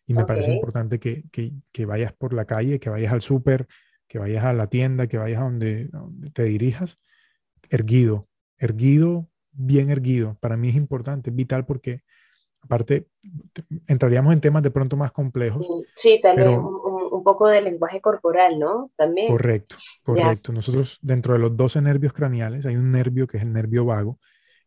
[0.06, 3.66] Y me parece importante que, que, que, vayas por la calle, que vayas al súper,
[4.06, 6.96] que vayas a la tienda, que vayas a donde, a donde te dirijas,
[7.70, 10.36] erguido, erguido bien erguido.
[10.40, 12.02] Para mí es importante, es vital porque
[12.62, 13.08] aparte
[13.86, 15.64] entraríamos en temas de pronto más complejos.
[15.94, 18.90] Sí, también pero, un, un, poco de lenguaje corporal, ¿no?
[18.96, 19.28] También.
[19.28, 20.52] Correcto, correcto.
[20.52, 20.56] Ya.
[20.56, 24.18] Nosotros dentro de los 12 nervios craneales hay un nervio que es el nervio vago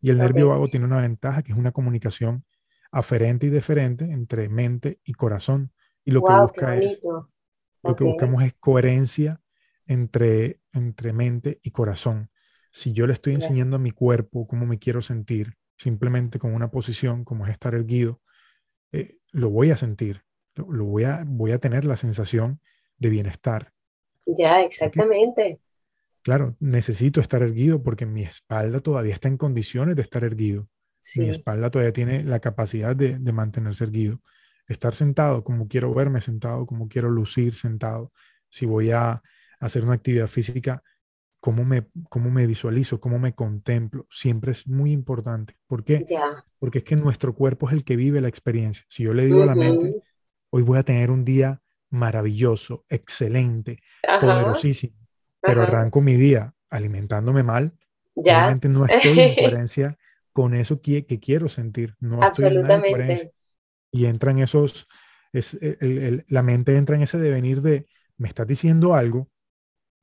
[0.01, 0.27] y el okay.
[0.27, 2.45] nervio vago tiene una ventaja que es una comunicación
[2.91, 5.71] aferente y deferente entre mente y corazón.
[6.03, 7.21] Y lo wow, que busca es okay.
[7.83, 9.41] lo que buscamos es coherencia
[9.85, 12.29] entre, entre mente y corazón.
[12.75, 16.71] Si yo le estoy enseñando a mi cuerpo cómo me quiero sentir, simplemente con una
[16.71, 18.19] posición como es estar erguido,
[18.91, 20.23] eh, lo voy a sentir,
[20.55, 22.59] lo, lo, voy, a, voy a tener la sensación
[22.97, 23.71] de bienestar.
[24.25, 25.41] Ya, exactamente.
[25.41, 25.59] ¿Okay?
[26.21, 30.67] Claro, necesito estar erguido porque mi espalda todavía está en condiciones de estar erguido.
[30.99, 31.21] Sí.
[31.21, 34.19] Mi espalda todavía tiene la capacidad de, de mantenerse erguido.
[34.67, 38.11] Estar sentado como quiero verme sentado, como quiero lucir sentado.
[38.49, 39.23] Si voy a
[39.61, 40.83] hacer una actividad física,
[41.45, 45.55] cómo me, cómo me visualizo, cómo me contemplo, siempre es muy importante.
[45.67, 46.03] ¿Por qué?
[46.03, 46.43] Yeah.
[46.57, 48.83] Porque es que nuestro cuerpo es el que vive la experiencia.
[48.89, 49.43] Si yo le digo uh -huh.
[49.43, 49.93] a la mente,
[50.49, 53.77] hoy voy a tener un día maravilloso, excelente,
[54.07, 54.21] Ajá.
[54.21, 54.97] poderosísimo,
[55.39, 55.71] pero Ajá.
[55.71, 57.73] arranco mi día alimentándome mal,
[58.15, 59.97] realmente no estoy en coherencia
[60.33, 61.93] con eso que, que quiero sentir.
[61.99, 63.29] No estoy en nada en coherencia.
[63.91, 64.87] Y entran esos,
[65.31, 67.85] es, el, el, la mente entra en ese devenir de,
[68.17, 69.29] me estás diciendo algo,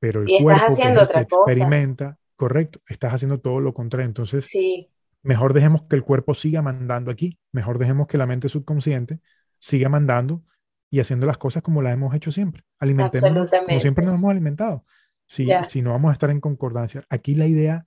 [0.03, 2.19] pero el y cuerpo estás haciendo que otra experimenta, cosa.
[2.35, 4.05] correcto, estás haciendo todo lo contrario.
[4.05, 4.89] Entonces, sí.
[5.21, 9.21] mejor dejemos que el cuerpo siga mandando aquí, mejor dejemos que la mente subconsciente
[9.59, 10.43] siga mandando
[10.89, 12.65] y haciendo las cosas como las hemos hecho siempre.
[12.79, 14.83] Alimentemos como siempre nos hemos alimentado.
[15.25, 17.05] Si, si no vamos a estar en concordancia.
[17.09, 17.85] Aquí la idea,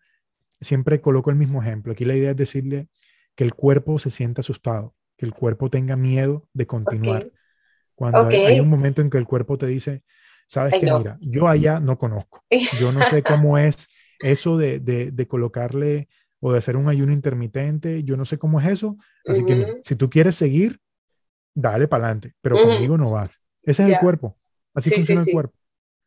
[0.58, 2.88] siempre coloco el mismo ejemplo, aquí la idea es decirle
[3.34, 7.30] que el cuerpo se sienta asustado, que el cuerpo tenga miedo de continuar.
[7.94, 10.02] Cuando hay, un momento en que el cuerpo te dice,
[10.46, 12.44] sabes que mira, yo allá no conozco,
[12.80, 13.88] yo no sé cómo es
[14.20, 16.08] eso de, de, colocarle
[16.40, 19.96] o de hacer un ayuno intermitente, yo no sé cómo es eso, así que si
[19.96, 20.80] tú quieres seguir,
[21.54, 23.38] dale para adelante, pero conmigo no vas.
[23.62, 24.38] Ese es el cuerpo,
[24.74, 25.54] así funciona el cuerpo.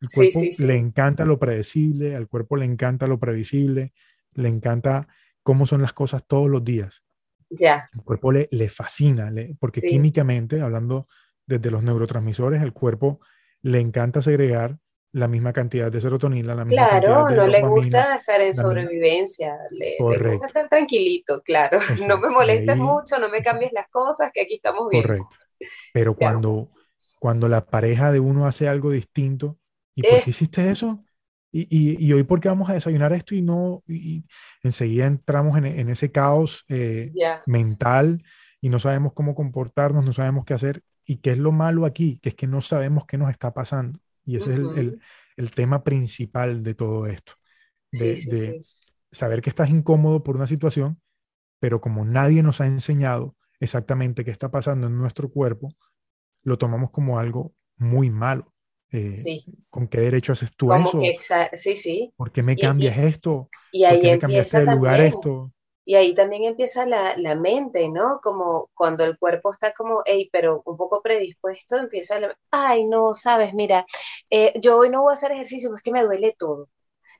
[0.00, 3.92] El cuerpo le encanta lo predecible, al cuerpo le encanta lo previsible,
[4.32, 5.08] le encanta
[5.42, 7.04] cómo son las cosas todos los días.
[7.50, 7.86] Ya.
[7.92, 11.06] El cuerpo le, le fascina, porque químicamente, hablando
[11.46, 13.20] desde los neurotransmisores, el cuerpo
[13.62, 14.78] le encanta segregar
[15.12, 19.96] la misma cantidad de serotonina, la misma claro, no le gusta estar en sobrevivencia, le,
[19.98, 21.78] gusta estar tranquilito, claro.
[22.08, 25.02] no me molestes mucho, no me cambies las cosas, que aquí estamos bien.
[25.02, 25.36] Correcto.
[25.92, 26.70] Pero cuando,
[27.18, 29.58] cuando la pareja de uno hace algo distinto,
[29.94, 31.04] ¿y por qué hiciste eso?
[31.52, 34.24] Y, y, y, hoy por qué vamos a desayunar esto y no, y,
[34.62, 37.10] enseguida entramos en, en ese caos eh,
[37.46, 38.22] mental
[38.60, 40.82] y no sabemos cómo comportarnos, no sabemos qué hacer.
[41.04, 42.18] ¿Y qué es lo malo aquí?
[42.18, 44.00] Que es que no sabemos qué nos está pasando.
[44.24, 45.00] Y ese es el, el,
[45.36, 47.34] el, tema principal de todo esto.
[47.92, 48.64] De, de
[49.10, 51.00] saber que estás incómodo por una situación,
[51.58, 55.68] pero como nadie nos ha enseñado exactamente qué está pasando en nuestro cuerpo,
[56.42, 58.52] lo tomamos como algo muy malo.
[58.92, 59.14] Eh,
[59.68, 61.00] ¿Con qué derecho haces tú eso?
[61.54, 62.12] sí, sí.
[62.16, 63.48] ¿Por qué me cambias esto?
[63.70, 65.52] Y ¿Por qué me cambiaste de lugar esto?
[65.84, 68.20] Y ahí también empieza la, la, mente, ¿no?
[68.22, 73.14] Como cuando el cuerpo está como, hey, pero un poco predispuesto, empieza, a, ay, no,
[73.14, 73.86] sabes, mira,
[74.30, 76.68] eh, yo hoy no voy a hacer ejercicio, es que me duele todo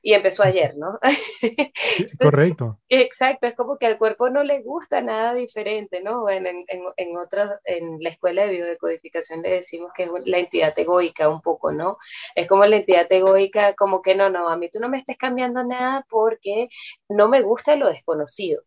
[0.01, 0.99] y empezó ayer, ¿no?
[2.19, 2.79] Correcto.
[2.89, 6.29] Exacto, es como que al cuerpo no le gusta nada diferente, ¿no?
[6.29, 11.29] En, en, en, en la escuela de biodecodificación le decimos que es la entidad egoica
[11.29, 11.97] un poco, ¿no?
[12.35, 15.17] Es como la entidad egoica, como que no, no, a mí tú no me estés
[15.17, 16.69] cambiando nada porque
[17.09, 18.63] no me gusta lo desconocido.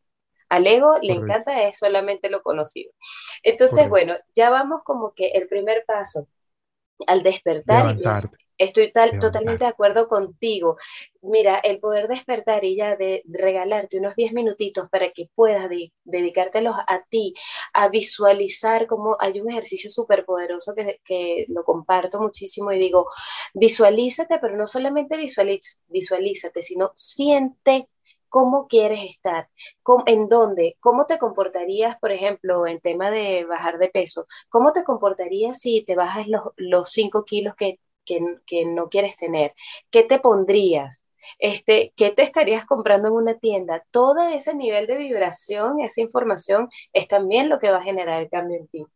[0.49, 2.93] Al ego le encanta es solamente lo conocido.
[3.43, 6.29] Entonces, bueno, ya vamos como que el primer paso
[7.07, 7.97] al despertar
[8.59, 10.77] Estoy totalmente de acuerdo contigo.
[11.23, 15.69] Mira, el poder despertar y ya de regalarte unos 10 minutitos para que puedas
[16.05, 17.35] dedicártelos a ti,
[17.73, 23.09] a visualizar como hay un ejercicio súper poderoso que, que, lo comparto muchísimo y digo,
[23.55, 25.17] visualízate, pero no solamente
[25.89, 27.89] visualízate, sino siente
[28.35, 29.49] cómo quieres estar,
[30.07, 34.83] en dónde, cómo te comportarías, por ejemplo, en tema de bajar de peso, cómo te
[34.83, 39.55] comportarías si te bajas los 5 kilos que que, no quieres tener?
[39.91, 41.05] ¿Qué te pondrías?
[41.39, 43.85] Este, ¿Qué te estarías comprando en una tienda?
[43.91, 48.29] Todo ese nivel de vibración, esa información, es también lo que va a generar el
[48.29, 48.87] cambio en ti.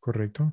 [0.00, 0.52] Correcto.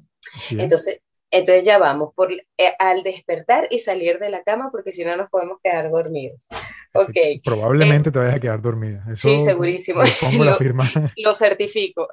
[0.52, 5.04] Entonces, entonces ya vamos por, eh, al despertar y salir de la cama porque si
[5.04, 6.48] no nos podemos quedar dormidos.
[6.94, 7.42] Okay.
[7.42, 9.04] probablemente te vayas a quedar dormida.
[9.16, 10.02] sí, segurísimo.
[10.22, 10.90] Pongo la firma.
[11.18, 12.08] Lo certifico.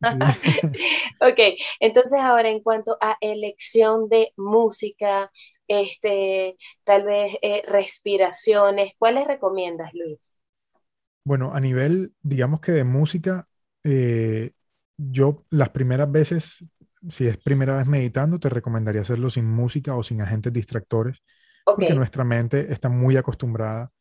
[1.20, 1.40] ok,
[1.80, 5.30] entonces ahora en cuanto a elección de música,
[5.66, 10.34] este, tal vez eh, respiraciones, ¿cuáles recomiendas, Luis?
[11.24, 13.48] Bueno, a nivel, digamos que de música,
[13.84, 14.52] eh,
[14.96, 16.64] yo las primeras veces
[17.08, 21.22] si es primera vez meditando, te recomendaría hacerlo sin música o sin agentes distractores,
[21.64, 23.92] porque nuestra mente está muy acostumbrada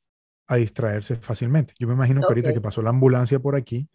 [0.48, 1.74] a distraerse fácilmente.
[1.78, 3.90] Yo me imagino que ahorita que pasó la ambulancia por aquí,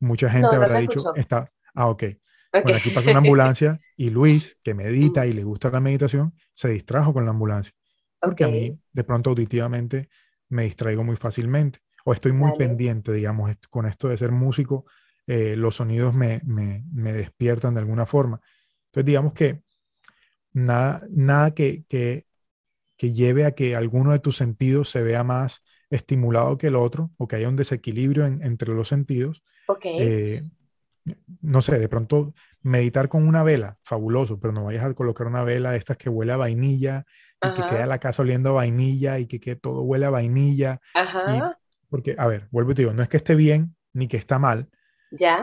[0.00, 2.04] mucha gente habrá dicho, está, ah, ok.
[2.50, 6.68] Por aquí pasa una ambulancia y Luis, que medita y le gusta la meditación, se
[6.68, 7.74] distrajo con la ambulancia.
[8.20, 10.08] Porque a mí, de pronto, auditivamente,
[10.48, 11.80] me distraigo muy fácilmente.
[12.04, 14.86] O estoy muy pendiente, digamos, con esto de ser músico
[15.28, 18.40] eh, los sonidos me, me, me, despiertan de alguna forma.
[18.86, 19.62] Entonces, digamos que
[20.54, 22.26] nada, nada que, que,
[22.96, 27.10] que, lleve a que alguno de tus sentidos se vea más estimulado que el otro
[27.18, 29.42] o que haya un desequilibrio entre los sentidos.
[29.84, 30.40] Eh,
[31.42, 35.44] no sé, de pronto meditar con una vela, fabuloso, pero no vayas a colocar una
[35.44, 37.04] vela de estas que huele a vainilla
[37.42, 40.80] y que queda la casa oliendo a vainilla y que, que todo huele a vainilla.
[41.90, 44.38] porque, a ver, vuelvo y te digo, no es que esté bien ni que está
[44.38, 44.70] mal,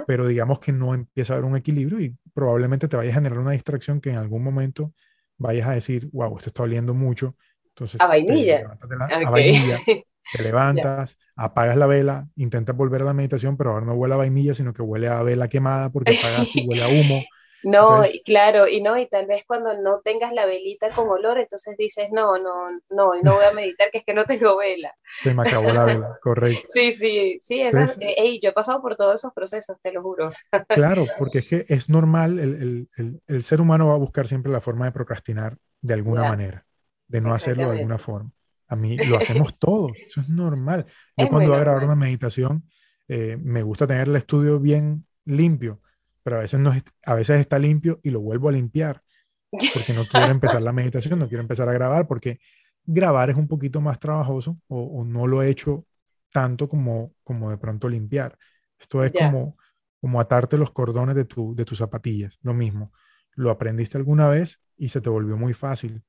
[0.07, 3.39] pero digamos que no empieza a haber un equilibrio y probablemente te vaya a generar
[3.39, 4.93] una distracción que en algún momento
[5.37, 7.35] vayas a decir, wow, esto está oliendo mucho.
[7.69, 8.77] Entonces, a vainilla.
[8.77, 9.79] Te, a vainilla.
[9.85, 14.17] Te levantas, apagas la vela, intentas volver a la meditación, pero ahora no huele a
[14.17, 17.23] vainilla, sino que huele a vela quemada porque apagaste y huele a humo.
[17.65, 21.75] No, claro, y no, y tal vez cuando no tengas la velita con olor, entonces
[21.77, 24.93] dices, no, no, no, no voy a meditar, que es que no tengo vela.
[25.23, 26.67] Se me acabó la vela, correcto.
[26.69, 30.29] Sí, sí, sí, eh, yo he pasado por todos esos procesos, te lo juro.
[30.69, 34.51] Claro, porque es que es normal, el, el, el, ser humano va a buscar siempre
[34.51, 36.65] la forma de procrastinar de alguna manera,
[37.07, 38.31] de no hacerlo de alguna forma.
[38.67, 40.85] A mí lo hacemos todos, eso es normal.
[41.17, 42.69] Yo cuando voy a grabar una meditación,
[43.07, 45.81] eh, me gusta tener el estudio bien limpio,
[46.25, 46.73] pero a veces, no,
[47.05, 49.03] a veces está limpio y lo vuelvo a limpiar,
[49.51, 52.39] porque no quiero empezar la meditación, no quiero empezar a grabar, porque
[52.83, 55.85] grabar es un poquito más trabajoso o, no lo he hecho
[56.31, 58.39] tanto como, como de pronto limpiar.
[58.79, 59.55] Esto es como,
[60.01, 62.91] como atarte los cordones de, tu, de tus zapatillas, lo mismo.
[63.35, 66.03] Lo aprendiste alguna vez y se te volvió muy fácil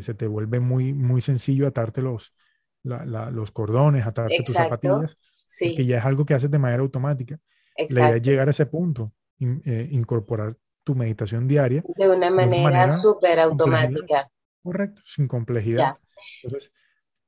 [0.00, 2.34] se te vuelve muy, muy sencillo atarte los,
[2.82, 5.74] los cordones, atarte tus zapatillas, sí.
[5.74, 7.38] que ya es algo que haces de manera automática.
[7.88, 9.12] La idea es llegar a ese punto,
[9.64, 11.82] eh, incorporar tu meditación diaria.
[11.96, 14.30] De una manera súper automática.
[14.62, 15.96] Correcto, sin complejidad.
[16.42, 16.72] Entonces,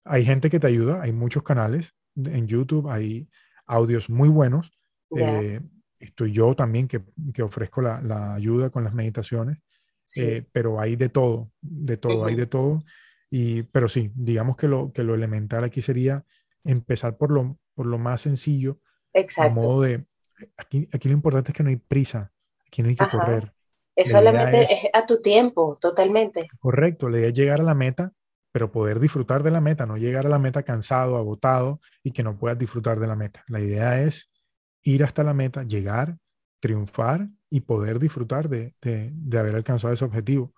[0.05, 3.29] hay gente que te ayuda, hay muchos canales en YouTube, hay
[3.67, 4.73] audios muy buenos.
[5.17, 5.61] Eh,
[5.99, 9.59] estoy yo también que, que ofrezco la, la, ayuda con las meditaciones.
[10.17, 12.85] Eh, pero hay de todo, de todo, hay de todo.
[13.31, 16.25] Y, pero sí, digamos que lo, que lo elemental aquí sería
[16.63, 18.81] empezar por lo, por lo más sencillo.
[19.13, 19.61] Exacto.
[19.61, 20.07] A modo de,
[20.57, 22.33] aquí, aquí lo importante es que no hay prisa,
[22.67, 23.53] aquí no hay que correr.
[23.97, 26.49] Es solamente es, a tu tiempo, totalmente.
[26.59, 28.13] Correcto, la idea es llegar a la meta,
[28.53, 32.23] pero poder disfrutar de la meta, no llegar a la meta cansado, agotado y que
[32.23, 33.45] no puedas disfrutar de la meta.
[33.49, 34.31] La idea es
[34.83, 36.19] ir hasta la meta, llegar,
[36.61, 40.54] triunfar y poder disfrutar de, de, haber alcanzado ese objetivo.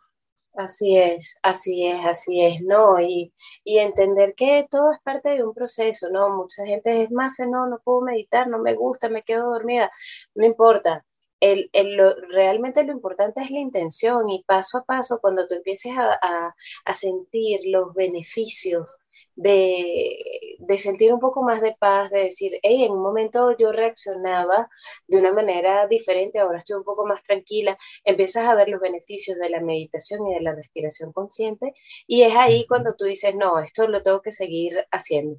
[0.57, 2.99] Así es, así es, así es, ¿no?
[3.01, 6.31] Y, y, entender que todo es parte de un proceso, ¿no?
[6.31, 9.90] Mucha gente es más, no, no puedo meditar, no me gusta, me quedo dormida,
[10.35, 11.05] no importa.
[11.40, 15.55] El, el, lo, realmente lo importante es la intención y paso a paso, cuando tú
[15.55, 16.55] empieces a, a,
[16.87, 18.97] a sentir los beneficios
[19.37, 23.70] de, de, sentir un poco más de paz, de decir, hey, en un momento yo
[23.70, 24.68] reaccionaba
[25.07, 29.38] de una manera diferente, ahora estoy un poco más tranquila, empiezas a ver los beneficios
[29.38, 31.75] de la meditación y de la respiración consciente,
[32.07, 35.38] y es ahí cuando tú dices, no, esto lo tengo que seguir haciendo.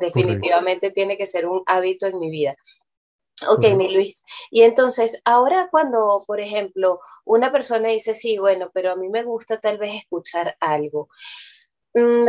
[0.00, 2.56] Definitivamente tiene que ser un hábito en mi vida.
[3.46, 4.24] Ok, mi Luis.
[4.50, 9.22] Y entonces, ahora cuando, por ejemplo, una persona dice, sí, bueno, pero a mí me
[9.22, 11.08] gusta tal vez escuchar algo.
[11.94, 12.24] Mm,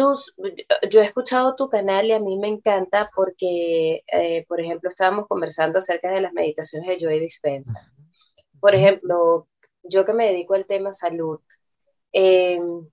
[0.00, 4.88] ah, yo he escuchado tu canal y a mí me encanta porque, eh, por ejemplo,
[4.88, 7.92] estábamos conversando acerca de las meditaciones de Joy Dispensa.
[8.60, 9.48] Por ejemplo,
[9.82, 11.40] yo que me dedico al tema salud,
[12.12, 12.88] em,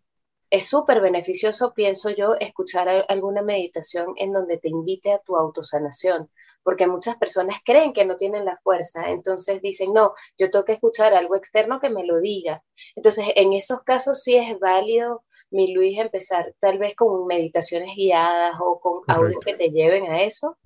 [0.50, 6.30] es súper beneficioso, pienso yo, escuchar alguna meditación en donde te invite a tu autosanación,
[6.64, 10.74] porque muchas personas creen que no tienen la fuerza, entonces dicen, no, yo tengo que
[10.74, 12.64] escuchar algo externo que me lo diga.
[12.96, 18.56] Entonces, en esos casos sí es válido mi Luis, empezar tal vez con meditaciones guiadas
[18.60, 20.58] o con audio que te lleven a eso?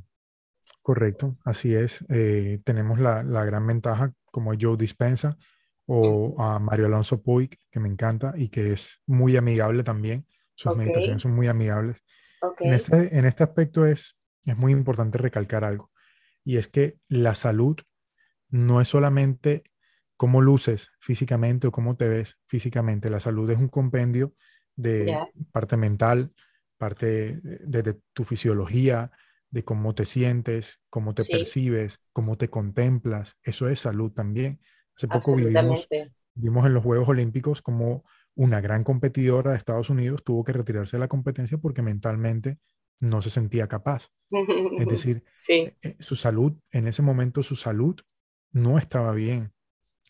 [0.82, 2.04] Correcto, así es.
[2.10, 5.38] Eh, tenemos la, la, gran ventaja, como Joe Dispensa
[5.86, 10.26] o a Mario Alonso Puig, que me encanta y que es muy amigable también.
[10.56, 12.04] Sus meditaciones son muy amigables.
[12.60, 15.92] En, este, en este aspecto es, es muy importante recalcar algo,
[16.44, 17.78] y es que la salud
[18.50, 19.64] no es solamente
[20.18, 23.10] cómo luces físicamente o cómo te ves físicamente.
[23.10, 24.34] La salud es un compendio
[24.80, 25.18] de
[25.52, 26.32] parte mental,
[26.78, 29.12] parte de, tu fisiología,
[29.50, 33.38] de cómo te sientes, cómo te percibes, cómo te contemplas.
[33.44, 34.60] Eso es salud también.
[34.96, 35.88] Hace poco vivimos,
[36.34, 38.04] vimos en los Juegos Olímpicos como
[38.36, 42.60] una gran competidora de Estados Unidos tuvo que retirarse de la competencia porque mentalmente
[43.02, 44.12] no se sentía capaz.
[44.32, 48.00] Es decir, eh, eh, su salud, en ese momento su salud
[48.52, 49.52] no estaba bien.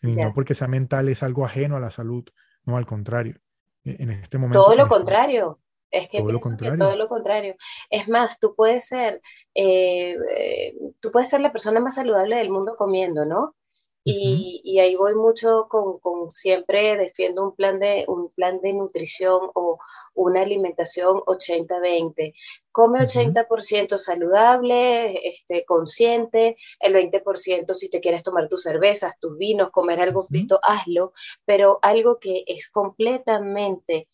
[0.02, 2.24] Y no porque sea mental es algo ajeno a la salud,
[2.64, 3.42] no al contrario.
[3.84, 4.64] E-, en este momento.
[4.64, 5.60] Todo lo contrario.
[5.92, 6.78] Es que todo lo, contrario.
[6.78, 7.56] todo lo contrario.
[7.90, 9.22] Es más, tú puedes ser,
[9.56, 13.56] eh, eh, tú puedes ser la persona más saludable del mundo comiendo, ¿no?
[14.04, 19.52] Y, ahí voy mucho con, con, siempre defiendo un plan de un plan de nutrición
[19.54, 19.78] o
[20.16, 22.34] una alimentación 80-20.
[22.72, 29.72] Come 80% saludable, este, consciente, el 20% si te quieres tomar tus cervezas, tus vinos,
[29.72, 31.12] comer algo frito, hazlo,
[31.46, 34.08] pero algo que es completamente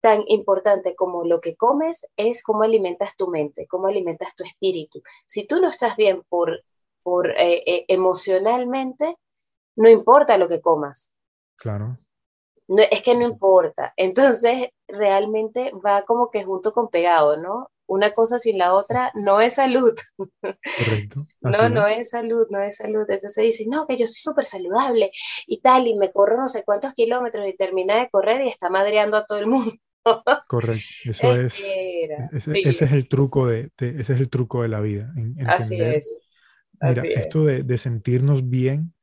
[0.00, 5.02] tan importante como lo que comes es cómo alimentas tu mente, cómo alimentas tu espíritu.
[5.26, 6.62] Si tú no estás bien por,
[7.02, 9.16] por eh, eh, emocionalmente,
[9.76, 11.12] no importa lo que comas.
[11.56, 11.98] Claro.
[12.68, 13.92] No, es que no importa.
[13.96, 17.70] Entonces, realmente va como que junto con pegado, ¿no?
[17.86, 19.94] una cosa sin la otra no es salud.
[20.16, 21.26] Correcto.
[21.40, 23.04] no, no es salud, no es salud.
[23.08, 25.10] Entonces dice, no, que yo soy súper saludable
[25.46, 28.70] y tal, y me corro no sé cuántos kilómetros y termina de correr y está
[28.70, 29.72] madreando a todo el mundo.
[30.48, 31.54] Correcto, eso es,
[32.32, 35.12] ese, es el truco de, ese es el truco de la vida.
[35.46, 36.22] Así es.
[36.80, 38.93] mira, esto de, de, sentirnos bien,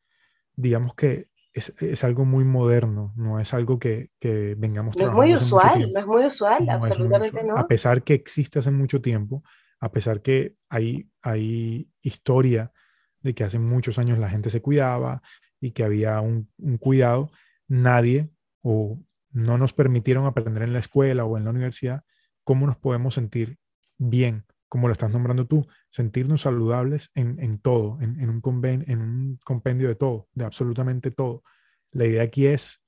[0.55, 5.35] digamos que es, algo muy moderno, no es algo que, que vengamos No es muy
[5.35, 7.57] usual, no es muy usual, absolutamente no.
[7.57, 9.43] A pesar que existe hace mucho tiempo,
[9.79, 12.71] a pesar que hay, hay historia
[13.19, 15.21] de que hace muchos años la gente se cuidaba
[15.59, 17.31] y que había un, un cuidado,
[17.67, 18.29] nadie
[18.61, 18.97] o
[19.31, 22.03] no nos permitieron aprender en la escuela o en la universidad
[22.43, 23.57] cómo nos podemos sentir
[23.97, 29.01] bien, como lo estás nombrando tú, sentirnos saludables en, en todo, en, en, un en
[29.01, 31.43] un compendio de todo, de absolutamente todo.
[31.91, 32.81] La idea aquí es,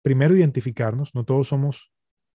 [0.00, 1.92] primero, identificarnos, no todos somos,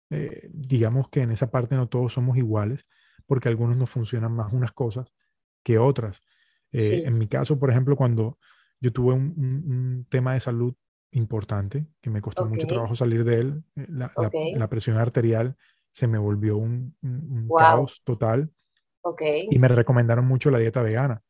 [0.10, 2.86] eh, digamos que en esa parte no todos somos iguales,
[3.26, 5.14] porque algunos nos funcionan más unas cosas
[5.64, 6.22] que otras.
[6.74, 8.38] Eh, en mi caso, por ejemplo, cuando
[8.82, 10.76] yo tuve un, un, tema de salud
[11.12, 14.12] importante, que me costó mucho trabajo salir de él, eh, la,
[14.58, 15.56] la, presión arterial
[15.90, 18.52] se me volvió un, un caos total.
[19.50, 21.24] Y me recomendaron mucho la dieta vegana.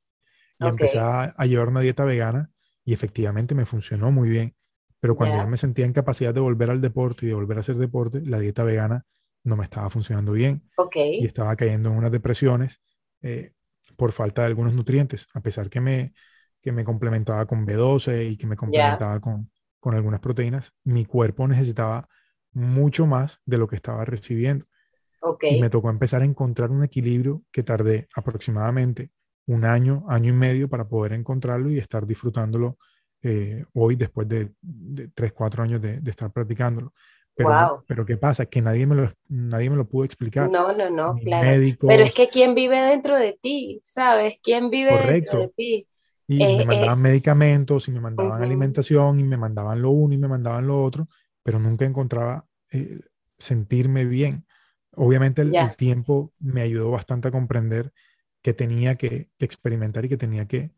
[0.59, 2.51] Y empecé a, llevar una dieta vegana
[2.83, 4.55] y efectivamente me funcionó muy bien.
[4.99, 7.59] Pero cuando ya me sentía en capacidad de volver al deporte y de volver a
[7.59, 9.05] hacer deporte, la dieta vegana
[9.43, 10.63] no me estaba funcionando bien.
[10.95, 12.81] Y estaba cayendo en unas depresiones
[13.21, 13.53] eh,
[13.95, 16.13] por falta de algunos nutrientes, a pesar que me,
[16.61, 21.47] que me complementaba con B12 y que me complementaba con, con algunas proteínas, mi cuerpo
[21.47, 22.09] necesitaba
[22.51, 24.65] mucho más de lo que estaba recibiendo.
[25.41, 29.11] Y me tocó empezar a encontrar un equilibrio que tardé aproximadamente
[29.47, 32.77] un año, año y medio para poder encontrarlo y estar disfrutándolo
[33.23, 34.51] eh, hoy después de,
[35.13, 36.93] tres, cuatro años de, estar practicándolo.
[37.33, 38.47] Pero, pero ¿qué pasa?
[38.47, 40.49] Que nadie me, lo, nadie me lo pudo explicar.
[40.49, 41.61] No, no, no, claro.
[41.81, 43.79] pero es que ¿quién vive dentro de ti?
[43.83, 44.39] ¿Sabes?
[44.41, 45.87] ¿Quién vive dentro de ti?
[46.27, 50.15] Y me eh, mandaban eh, medicamentos y me mandaban alimentación y me mandaban lo uno
[50.15, 51.07] y me mandaban lo otro,
[51.43, 52.45] pero nunca encontraba
[53.37, 54.46] sentirme bien.
[54.97, 57.93] Obviamente el, tiempo me ayudó bastante a comprender
[58.41, 60.71] que tenía que, experimentar y que tenía que,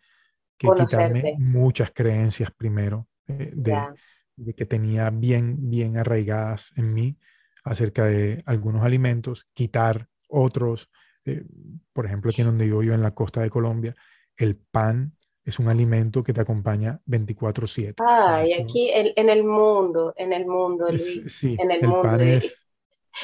[0.57, 7.17] quitarme muchas creencias primero eh, de, que tenía bien, bien arraigadas en mí
[7.63, 10.89] acerca de algunos alimentos, quitar otros.
[11.24, 11.45] Eh,
[11.93, 13.95] por ejemplo, aquí donde vivo yo en la costa de Colombia,
[14.36, 15.13] el pan
[15.45, 17.95] es un alimento que te acompaña 24/7.
[17.99, 22.01] Ah, y aquí en, el mundo, en el mundo, sí, en el, mundo.
[22.01, 22.68] Pan es,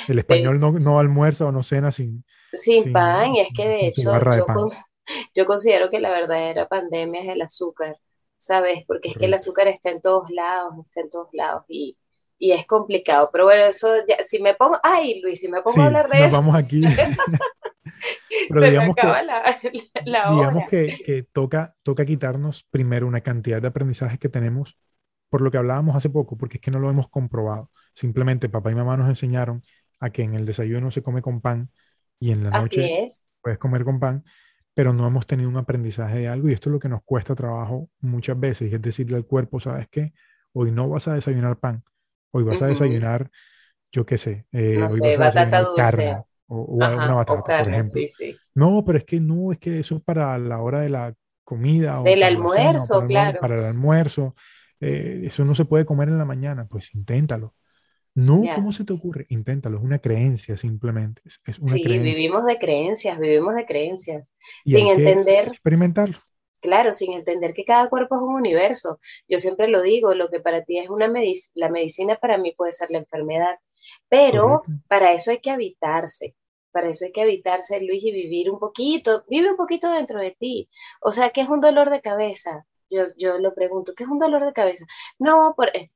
[0.08, 3.88] el español no, no, almuerza o no cena sin, sin, pan, y es que de
[3.88, 4.12] hecho
[5.36, 7.98] yo, considero que la verdadera pandemia es el azúcar,
[8.38, 8.84] ¿sabes?
[8.88, 11.98] Porque es que el azúcar está en todos lados, está en todos lados y,
[12.38, 13.30] y es complicado.
[13.32, 16.20] Pero bueno, eso ya, si me pongo, ay Luis, si me pongo a hablar de
[16.20, 16.38] nos eso.
[16.38, 16.82] vamos aquí.
[18.50, 19.08] Pero digamos, que,
[20.04, 24.78] digamos que, que, toca, toca quitarnos primero una cantidad de aprendizajes que tenemos
[25.30, 27.72] por lo que hablábamos hace poco, porque es que no lo hemos comprobado.
[27.96, 29.64] Simplemente papá y mamá nos enseñaron
[30.00, 31.70] a que en el desayuno se come con pan
[32.20, 33.08] y en la noche
[33.42, 34.24] puedes comer con pan,
[34.74, 37.34] pero no hemos tenido un aprendizaje de algo y esto es lo que nos cuesta
[37.36, 40.14] trabajo muchas veces, es decirle al cuerpo, ¿sabes qué?
[40.52, 41.84] Hoy no vas a desayunar pan,
[42.32, 43.32] hoy vas a desayunar,
[43.92, 48.02] yo qué sé, eh, hoy vas a desayunar carne o, una batata, por ejemplo.
[48.54, 52.02] No, pero es que no, es que eso es para la hora de la comida.
[52.02, 53.40] O Del almuerzo, claro.
[53.40, 54.36] para el almuerzo.
[54.80, 57.56] Eh, eso no se puede comer en la mañana, pues inténtalo.
[58.16, 59.26] No, ¿cómo se te ocurre?
[59.28, 61.22] Inténtalo, es una creencia simplemente.
[61.26, 64.34] Es, una sí, vivimos de creencias, vivimos de creencias.
[64.66, 65.50] sin entender.
[65.50, 66.18] experimentarlo.
[66.62, 69.00] Claro, sin entender que cada cuerpo es un universo.
[69.28, 72.54] Yo siempre lo digo, lo que para ti es una medicina, la medicina para mí
[72.56, 73.60] puede ser la enfermedad.
[74.08, 76.36] Pero para eso hay que habitarse.
[76.72, 79.26] Para eso hay que habitarse, Luis, y vivir un poquito.
[79.30, 80.70] Vive un poquito dentro de ti.
[81.02, 82.66] O sea, ¿qué es un dolor de cabeza?
[82.90, 84.86] Yo, yo lo pregunto, ¿qué es un dolor de cabeza?
[85.20, 85.92] No, por, eh,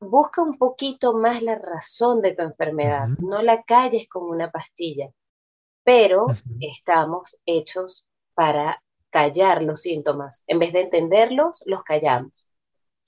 [0.00, 5.10] busca un poquito más la razón de tu enfermedad, no la calles como una pastilla,
[5.84, 6.26] pero
[6.60, 10.44] estamos hechos para callar los síntomas.
[10.46, 12.32] En vez de entenderlos, los callamos.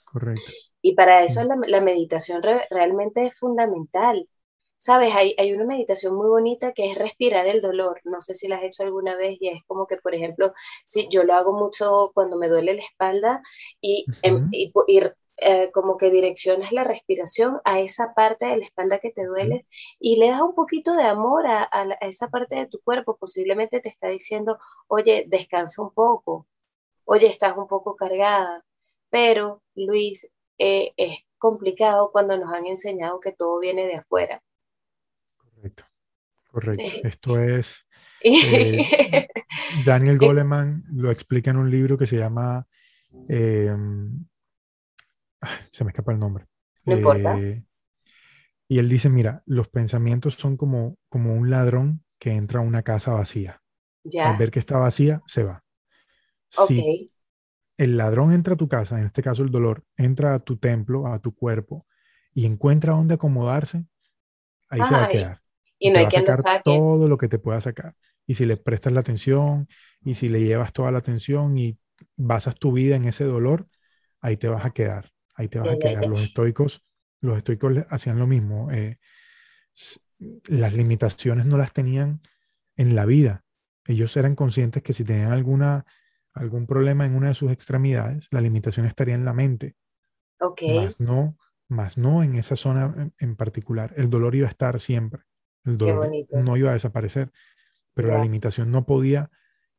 [0.05, 0.51] Correcto.
[0.81, 4.29] Y para eso la, meditación realmente es fundamental.
[4.77, 8.01] Sabes, hay, hay, una meditación muy bonita que es respirar el dolor.
[8.05, 10.53] No sé si la has hecho alguna vez y es como que, por ejemplo,
[10.85, 13.43] si yo lo hago mucho cuando me duele la espalda
[13.81, 14.73] y, em, y,
[15.41, 19.67] eh, como que direccionas la respiración a esa parte de la espalda que te duele
[20.01, 21.69] y le das un poquito de amor a,
[22.01, 23.17] esa parte de tu cuerpo.
[23.17, 24.59] Posiblemente te está diciendo,
[24.89, 26.49] oye, descansa un poco,
[27.05, 28.65] oye, estás un poco cargada.
[29.11, 30.29] Pero, Luis,
[30.59, 34.43] eh, es complicado cuando nos han enseñado que todo viene de afuera.
[35.37, 35.85] Correcto.
[36.51, 36.83] Correcto.
[37.05, 37.87] Esto es.
[38.23, 39.29] Eh,
[39.87, 42.67] Daniel Goleman lo explica en un libro que se llama.
[45.73, 46.47] Se me escapa el nombre.
[46.85, 47.39] No importa.
[47.39, 47.65] Eh,
[48.69, 52.83] y él dice: Mira, los pensamientos son como, como un ladrón que entra a una
[52.83, 53.63] casa vacía.
[54.05, 54.31] Ya.
[54.31, 55.63] Al ver que está vacía, se va.
[56.49, 57.13] Si
[57.77, 61.07] el ladrón entra a tu casa, en este caso el dolor, entra a tu templo,
[61.07, 61.87] a tu cuerpo,
[62.33, 63.87] y encuentra dónde acomodarse,
[64.69, 65.43] ahí se va a quedar.
[65.79, 66.63] Y, no hay quien lo saque.
[66.65, 67.95] Todo lo que te pueda sacar.
[68.27, 69.69] Y si le prestas la atención,
[70.03, 71.79] y si le llevas toda la atención y
[72.17, 73.69] basas tu vida en ese dolor,
[74.21, 75.11] ahí te vas a quedar.
[75.39, 76.05] Ahí te vas a quedar.
[76.07, 76.85] Los estoicos,
[77.21, 78.73] los estoicos hacían lo mismo.
[78.73, 78.99] Eh,
[80.49, 82.21] las limitaciones no las tenían
[82.75, 83.45] en la vida.
[83.87, 85.87] Ellos eran conscientes que si tenían alguna
[86.35, 89.77] algún problema en una de sus extremidades, la limitación estaría en la mente.
[90.41, 90.63] Ok.
[90.75, 91.37] Más no,
[91.69, 93.95] más no en esa zona en, particular.
[93.97, 95.23] El dolor iba a estar siempre.
[95.65, 97.33] El dolor no iba a desaparecer.
[97.95, 99.31] Pero la limitación no podía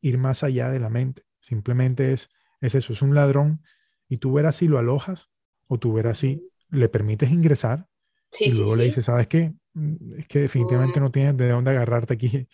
[0.01, 1.23] ir más allá de la mente.
[1.41, 2.29] Simplemente es,
[2.61, 3.61] es eso, es un ladrón
[4.09, 5.29] y tú verás si lo alojas
[5.69, 7.87] o tú verás si le permites ingresar
[8.39, 9.53] y luego le dices, ¿sabes qué?
[9.73, 11.03] Mm, es que definitivamente mm.
[11.03, 12.47] no tienes de dónde agarrarte aquí.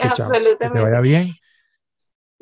[0.00, 0.58] Absolutamente.
[0.58, 1.34] que te vaya bien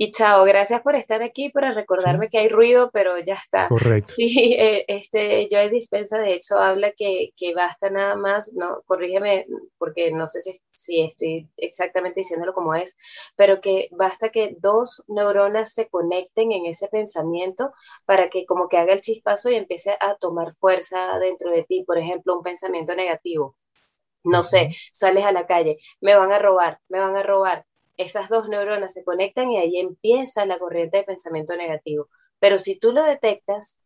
[0.03, 3.69] y chao, gracias por estar aquí, para recordarme que hay ruido, pero ya está.
[3.69, 4.11] Correcto.
[4.11, 9.47] Sí, eh, este, Joy Dispensa de hecho habla que, que, basta nada más, no, corrígeme
[9.79, 12.97] porque no sé si, si estoy exactamente diciéndolo como es,
[13.37, 17.73] pero que basta que dos neuronas se conecten en ese pensamiento
[18.05, 21.85] para que como que haga el chispazo y empiece a tomar fuerza dentro de ti,
[21.87, 23.55] por ejemplo, un pensamiento negativo.
[24.25, 27.67] No sé, sales a la calle, me van a robar, me van a robar,
[28.03, 32.09] esas dos neuronas se conectan y ahí empieza la corriente de pensamiento negativo.
[32.39, 33.81] Pero si tú lo detectas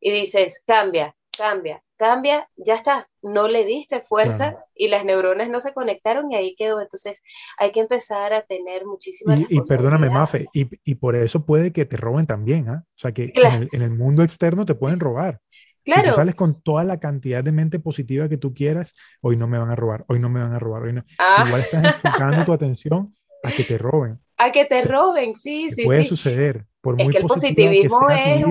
[0.00, 5.60] y dices, cambia, cambia, cambia, ya está, no le diste fuerza y las neuronas no
[5.60, 6.80] se conectaron y ahí quedó.
[6.80, 7.22] Entonces
[7.58, 11.72] hay que empezar a tener muchísima Y, y perdóname, Mafe, y, y, por eso puede
[11.72, 12.84] que te roben también, ¿ah?
[12.86, 15.40] O sea, que en, el, mundo externo te pueden robar.
[15.84, 16.02] Claro.
[16.02, 19.46] Si tú sales con toda la cantidad de mente positiva que tú quieras, hoy no
[19.46, 21.04] me van a robar, hoy no me van a robar, hoy no.
[21.18, 21.44] Ah.
[21.46, 23.14] Igual estás enfocando tu atención
[23.44, 24.20] a que te roben.
[24.36, 25.84] A que te roben, sí, sí.
[25.84, 26.66] Puede suceder.
[26.80, 28.44] Por es muy que el positivismo es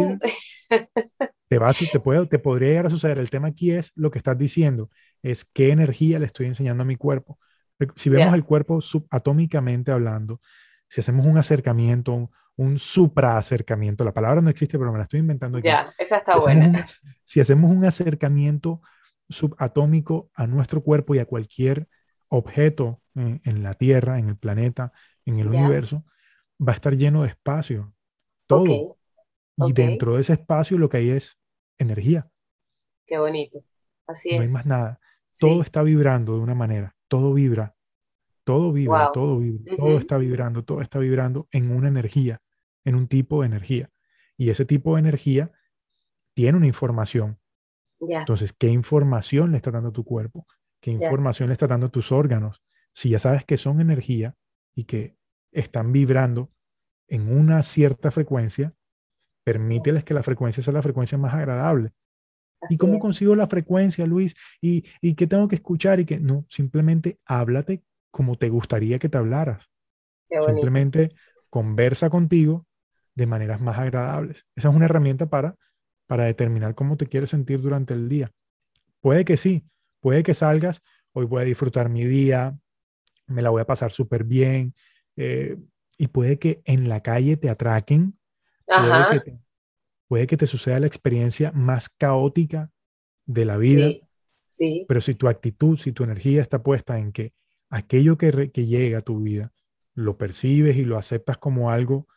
[1.48, 3.20] te, va, te, puede, te podría llegar a suceder.
[3.20, 4.90] El tema aquí es lo que estás diciendo,
[5.22, 7.38] es qué energía le estoy enseñando a mi cuerpo.
[7.96, 10.42] Si vemos el cuerpo subatómicamente hablando,
[10.88, 15.20] si hacemos un acercamiento, un, un supraacercamiento, la palabra no existe, pero me la estoy
[15.20, 15.68] inventando aquí.
[15.68, 16.86] Ya, esa está buena.
[17.24, 18.82] si hacemos un acercamiento
[19.30, 21.88] subatómico a nuestro cuerpo y a cualquier
[22.34, 24.92] objeto en, la Tierra, en el planeta,
[25.26, 26.04] en el universo,
[26.60, 27.94] va a estar lleno de espacio.
[28.48, 28.98] Todo.
[29.58, 31.38] Y dentro de ese espacio lo que hay es
[31.78, 32.28] energía.
[33.06, 33.64] Qué bonito.
[34.08, 34.38] Así es.
[34.38, 35.00] No hay más nada.
[35.40, 36.96] Todo está vibrando de una manera.
[37.08, 37.76] Todo vibra.
[38.44, 39.76] Todo vibra, todo vibra.
[39.78, 42.42] Todo está vibrando, todo está vibrando en una energía,
[42.84, 43.90] en un tipo de energía.
[44.36, 45.52] Y ese tipo de energía
[46.34, 47.40] tiene una información.
[48.00, 50.46] Entonces, ¿qué información le está dando tu cuerpo?
[50.84, 52.62] ¿Qué información le está dando tus órganos?
[52.92, 54.36] Si ya sabes que son energía
[54.76, 55.16] y que
[55.54, 56.52] están vibrando
[57.08, 58.74] en una cierta frecuencia,
[59.46, 61.94] permíteles que la frecuencia sea la frecuencia más agradable.
[62.68, 64.36] ¿Y cómo consigo la frecuencia, Luis?
[64.60, 66.02] ¿Y, ¿Y qué tengo que escuchar?
[66.02, 67.82] Y que no, simplemente háblate
[68.12, 69.70] como te gustaría que te hablaras.
[70.46, 71.12] Simplemente
[71.50, 72.68] conversa contigo
[73.16, 74.46] de maneras más agradables.
[74.54, 75.56] Esa es una herramienta para,
[76.08, 78.34] para determinar cómo te quieres sentir durante el día.
[79.00, 79.66] Puede que sí,
[80.04, 80.84] Puede que salgas,
[81.14, 82.60] hoy voy a disfrutar mi día,
[83.26, 84.76] me la voy a pasar súper bien,
[85.16, 85.56] eh,
[85.98, 88.20] y puede que en la calle te atraquen,
[90.10, 92.70] puede que, te, suceda la experiencia más caótica
[93.26, 93.92] de la vida,
[94.44, 97.34] sí, pero si tu actitud, si tu energía está puesta en que
[97.70, 99.54] aquello que, que llega a tu vida,
[99.94, 102.10] lo percibes y lo aceptas como algo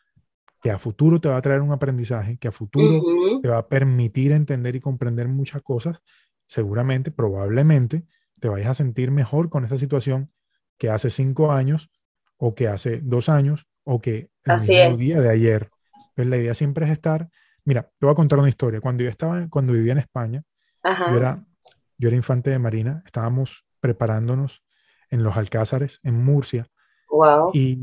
[0.61, 3.01] que a futuro te va a traer un aprendizaje, que a futuro
[3.41, 6.01] te va a permitir entender y comprender muchas cosas,
[6.47, 8.05] seguramente, probablemente,
[8.39, 10.31] te vayas a sentir mejor con esa situación
[10.77, 11.91] que hace cinco años
[12.37, 15.69] o que hace dos años o que el día de ayer.
[16.09, 17.29] Entonces, la idea siempre es estar.
[17.65, 18.81] Mira, te voy a contar una historia.
[18.81, 20.43] Cuando yo estaba, cuando vivía en España,
[20.83, 21.43] yo era,
[21.97, 24.63] yo era infante de marina, estábamos preparándonos
[25.09, 26.67] en los Alcázares, en Murcia.
[27.09, 27.51] Wow.
[27.53, 27.81] Y,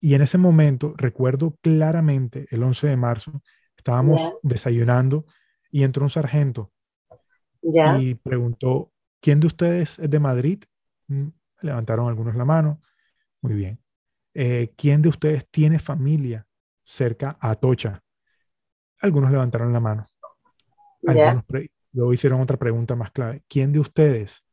[0.00, 3.42] y, en ese momento, recuerdo claramente, el 11 de marzo,
[3.76, 5.26] estábamos desayunando
[5.70, 6.72] y entró un sargento
[7.62, 10.62] y preguntó, ¿quién de ustedes es de Madrid?
[11.08, 11.28] Mm,
[11.62, 12.80] levantaron algunos la mano.
[13.40, 13.80] Muy bien.
[14.34, 16.46] Eh, ¿Quién de ustedes tiene familia
[16.82, 18.02] cerca a Atocha?
[19.00, 20.06] Algunos levantaron la mano.
[21.92, 23.42] luego hicieron otra pregunta más clave.
[23.48, 24.44] ¿Quién de ustedes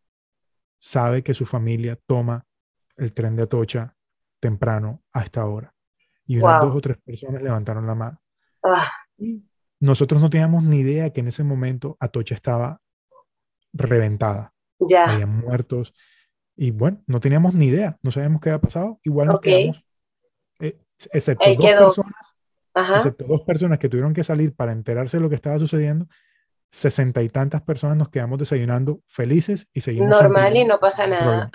[0.80, 2.46] sabe que su familia toma
[2.96, 3.96] el tren de Atocha
[4.40, 5.74] temprano a esta hora.
[6.26, 8.22] Y unas dos o tres personas levantaron la mano.
[8.64, 8.90] Ah.
[9.80, 12.82] Nosotros no teníamos ni idea que en ese momento Atocha estaba
[13.78, 14.54] reventada.
[14.80, 15.12] Ya.
[15.12, 15.94] Había muertos.
[16.56, 19.00] Y bueno, no teníamos ni idea, no sabíamos qué había pasado.
[19.04, 19.86] Igual nos quedamos,
[20.60, 20.80] eh,
[21.12, 22.36] excepto, dos personas,
[22.98, 26.08] excepto dos personas que tuvieron que salir para enterarse de lo que estaba sucediendo,
[26.72, 30.10] sesenta y tantas personas nos quedamos desayunando felices y seguimos.
[30.10, 31.52] Normal y no pasa nada.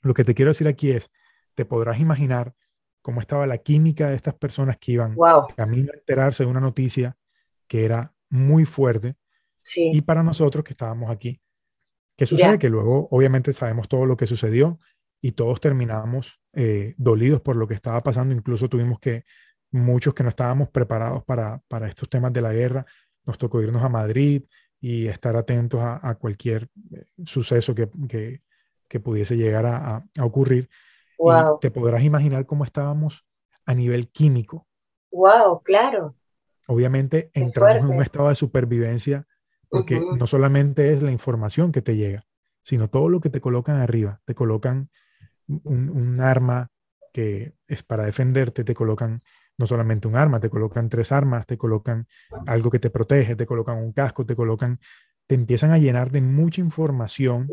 [0.00, 1.10] Lo que te quiero decir aquí es,
[1.54, 2.54] te podrás imaginar
[3.02, 6.60] cómo estaba la química de estas personas que iban a camino a enterarse de una
[6.60, 7.16] noticia
[7.66, 9.16] que era muy fuerte
[9.74, 11.40] y para nosotros que estábamos aquí.
[12.16, 12.58] ¿Qué sucede?
[12.58, 14.78] Que luego obviamente sabemos todo lo que sucedió
[15.20, 18.34] y todos terminamos eh, dolidos por lo que estaba pasando.
[18.34, 19.24] Incluso tuvimos que,
[19.70, 22.86] muchos que no estábamos preparados para, para estos temas de la guerra,
[23.24, 24.44] nos tocó irnos a Madrid
[24.80, 28.42] y estar atentos a, cualquier eh, suceso que, que,
[28.88, 30.70] que, pudiese llegar a, a ocurrir.
[31.18, 33.26] Y te podrás imaginar cómo estábamos
[33.64, 34.66] a nivel químico.
[35.10, 36.14] Wow, claro.
[36.66, 39.26] Obviamente entramos en un estado de supervivencia
[39.68, 42.24] porque no solamente es la información que te llega,
[42.62, 44.20] sino todo lo que te colocan arriba.
[44.24, 44.90] Te colocan
[45.48, 46.70] un, un arma
[47.12, 49.22] que es para defenderte, te colocan
[49.58, 52.06] no solamente un arma, te colocan tres armas, te colocan
[52.46, 54.80] algo que te protege, te colocan un casco, te colocan,
[55.26, 57.48] te empiezan a llenar de mucha información,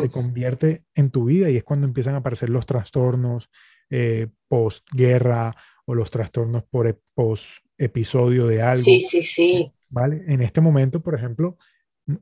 [0.00, 3.50] se convierte en tu vida y es cuando empiezan a aparecer los trastornos
[3.90, 5.54] eh, post-guerra
[5.86, 8.82] o los trastornos por e, post-episodio de algo.
[8.82, 9.72] Sí, sí, sí.
[9.94, 10.22] ¿Vale?
[10.26, 11.56] En este momento, por ejemplo,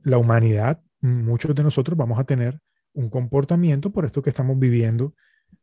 [0.05, 2.61] la humanidad, muchos de nosotros vamos a tener
[2.93, 5.15] un comportamiento por esto que estamos viviendo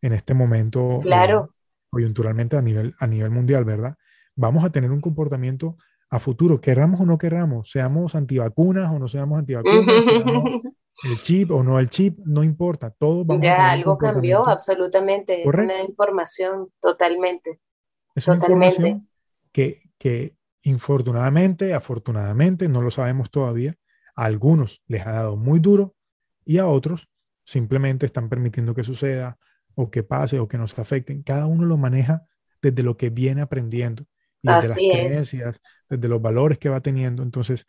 [0.01, 0.99] en este momento.
[1.01, 1.53] Claro
[1.89, 3.95] coyunturalmente a nivel, a nivel mundial, ¿verdad?
[4.35, 5.77] Vamos a tener un comportamiento
[6.09, 10.61] a futuro, querramos o no querramos, seamos antivacunas o no seamos antivacunas, seamos
[11.03, 15.83] el chip o no el chip, no importa, todo vamos Ya algo cambió absolutamente, una
[15.83, 17.59] información totalmente.
[18.15, 19.07] Es una información
[19.51, 23.75] que, que infortunadamente, afortunadamente, no lo sabemos todavía,
[24.15, 25.95] a algunos les ha dado muy duro
[26.43, 27.09] y a otros
[27.45, 29.37] simplemente están permitiendo que suceda
[29.75, 32.23] o que pase o que nos afecten, cada uno lo maneja
[32.61, 34.05] desde lo que viene aprendiendo
[34.41, 37.23] y desde las creencias, desde los valores que va teniendo.
[37.23, 37.65] Entonces,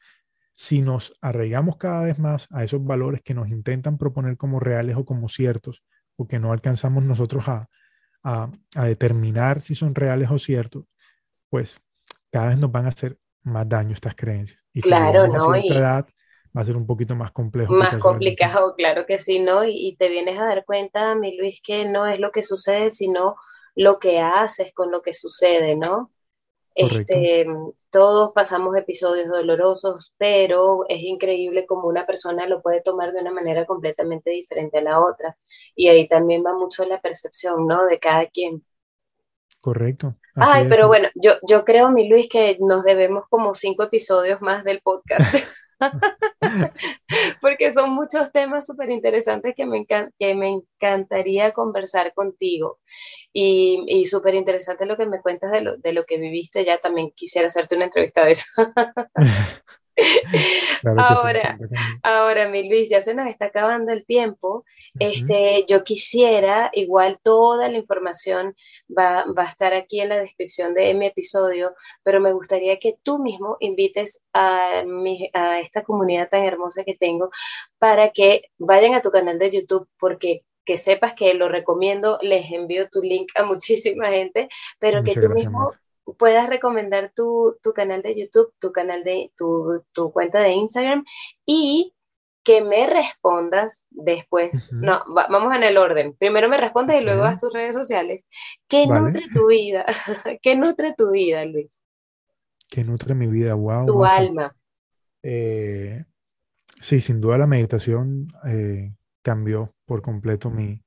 [0.55, 4.97] si nos arraigamos cada vez más a esos valores que nos intentan proponer como reales
[4.97, 5.83] o como ciertos,
[6.17, 7.69] o que no alcanzamos nosotros a,
[8.23, 8.51] a,
[8.85, 10.85] determinar si son reales o ciertos,
[11.49, 11.81] pues
[12.31, 14.61] cada vez nos van a hacer más daño estas creencias.
[14.73, 15.55] Y claro, ¿no?
[15.55, 16.07] edad,
[16.57, 17.73] va a ser un poquito más complejo.
[17.73, 19.65] Más complicado, claro que sí, ¿no?
[19.65, 23.37] Y, te vienes a dar cuenta, mi Luis, que no es lo que sucede, sino
[23.75, 26.11] lo que haces con lo que sucede, ¿no?
[26.75, 27.47] Este,
[27.91, 33.33] todos pasamos episodios dolorosos, pero es increíble como una persona lo puede tomar de una
[33.33, 35.37] manera completamente diferente a la otra.
[35.75, 37.87] Y ahí también va mucho la percepción, ¿no?
[37.87, 38.65] De cada quien.
[39.61, 40.17] Correcto.
[40.37, 44.65] Ay, pero bueno, yo, yo creo, mi Luis, que nos debemos como cinco episodios más
[44.65, 45.35] del podcast.
[47.41, 52.79] porque son muchos temas súper interesantes que me, que me encantaría conversar contigo.
[53.33, 56.65] Y, y súper interesante lo que me cuentas de lo, de lo que viviste.
[56.65, 58.45] Ya también quisiera hacerte una entrevista de eso.
[60.99, 61.59] ahora,
[62.03, 64.65] ahora, mi Luis, ya se nos está acabando el tiempo.
[64.99, 68.55] Este, yo quisiera, igual toda la información
[68.97, 72.97] va, va, a estar aquí en la descripción de mi episodio, pero me gustaría que
[73.03, 77.31] tú mismo invites a, mi, a esta comunidad tan hermosa que tengo
[77.79, 82.51] para que vayan a tu canal de YouTube, porque que sepas que lo recomiendo, les
[82.53, 84.49] envío tu link a muchísima gente,
[84.79, 85.73] pero que tú mismo
[86.19, 91.05] puedas recomendar tu, canal de YouTube, tu canal de tu, cuenta de Instagram
[91.47, 91.95] y
[92.43, 94.73] que me respondas después.
[94.73, 96.15] No, vamos en el orden.
[96.19, 98.25] Primero me respondes y luego vas a tus redes sociales.
[98.67, 99.85] ¿Qué nutre tu vida?
[100.43, 101.83] ¿Qué nutre tu vida, Luis?
[102.71, 103.55] ¿Qué nutre mi vida?
[103.55, 103.87] Wow.
[103.87, 104.57] Tu alma.
[105.23, 106.05] Eh,
[106.81, 110.83] sí, sin duda la meditación eh, cambió por completo mi,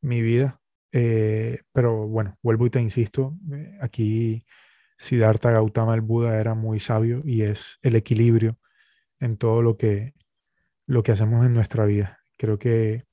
[0.00, 0.60] mi vida.
[0.98, 4.46] Eh, pero bueno, vuelvo y te insisto, eh, aquí
[4.96, 8.56] Siddhartha Gautama el Buda era muy sabio y es el equilibrio
[9.20, 10.14] en todo lo que,
[10.86, 12.20] lo que hacemos en nuestra vida.
[12.38, 13.04] Creo que,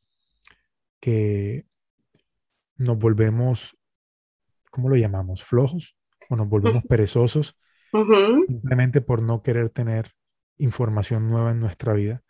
[1.01, 1.65] que
[2.77, 3.77] nos volvemos,
[4.71, 5.43] ¿cómo lo llamamos?
[5.43, 5.97] ¿Flojos?
[6.29, 7.57] ¿O nos volvemos perezosos?
[8.47, 10.13] Simplemente por no querer tener
[10.55, 12.23] información nueva en nuestra vida.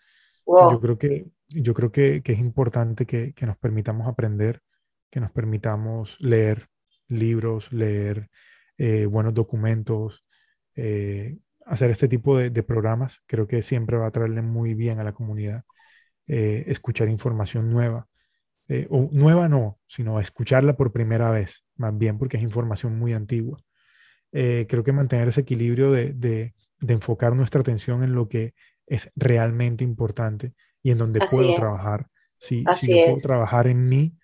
[0.48, 4.64] Yo creo que, yo creo que, que es importante que, que, nos permitamos aprender
[5.14, 6.70] que nos permitamos leer
[7.08, 8.32] libros, leer
[8.80, 10.26] eh, buenos documentos,
[10.76, 11.38] eh,
[11.68, 13.22] hacer este tipo de, programas.
[13.28, 15.66] Creo que siempre va a traerle muy bien a la comunidad,
[16.26, 18.08] eh, escuchar información nueva
[18.90, 23.62] o nueva no, sino escucharla por primera vez, más bien porque es información muy antigua.
[24.32, 26.56] Creo que mantener ese equilibrio de, de,
[26.88, 28.56] enfocar nuestra atención en lo que
[28.88, 32.08] es realmente importante y en donde puedo trabajar.
[32.40, 34.18] Si, si yo puedo trabajar en mí,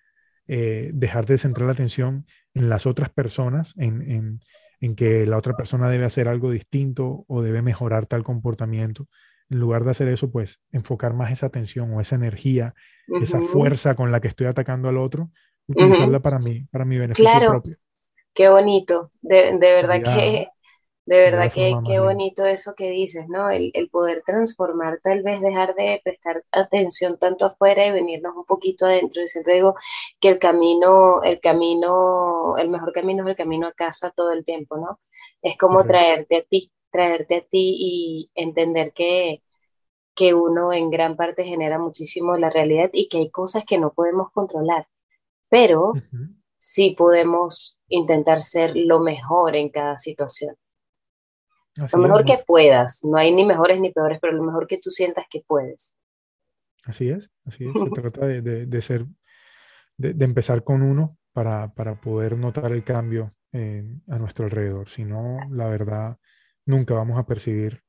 [0.52, 4.40] eh, dejar de centrar la atención en las otras personas, en, en,
[4.80, 9.06] en, que la otra persona debe hacer algo distinto o debe mejorar tal comportamiento.
[9.48, 12.74] En lugar de hacer eso, pues enfocar más esa atención o esa energía,
[13.22, 15.30] esa fuerza con la que estoy atacando al otro,
[15.68, 17.76] utilizarla para mí, para mi beneficio propio.
[18.34, 20.48] Qué bonito, de, de verdad que
[21.06, 23.50] de verdad que qué bonito eso que dices, ¿no?
[23.50, 28.86] El, poder transformar, tal vez dejar de prestar atención tanto afuera y venirnos un poquito
[28.86, 29.22] adentro.
[29.22, 29.74] Yo siempre digo
[30.20, 34.44] que el camino, el camino, el mejor camino es el camino a casa todo el
[34.44, 35.00] tiempo, ¿no?
[35.42, 39.42] Es como traerte a ti, traerte a ti y entender que,
[40.14, 43.92] que uno en gran parte genera muchísimo la realidad y que hay cosas que no
[43.92, 44.86] podemos controlar,
[45.48, 45.94] pero
[46.58, 50.56] sí podemos intentar ser lo mejor en cada situación
[51.76, 53.04] lo mejor que puedas.
[53.04, 55.96] No hay ni mejores ni peores, pero lo mejor que tú sientas que puedes.
[56.84, 57.72] Así es, así es.
[57.72, 59.06] Se trata de, ser,
[59.96, 64.88] de, empezar con uno para, poder notar el cambio a nuestro alrededor.
[64.88, 66.18] Si no, la verdad,
[66.66, 67.82] nunca vamos a percibir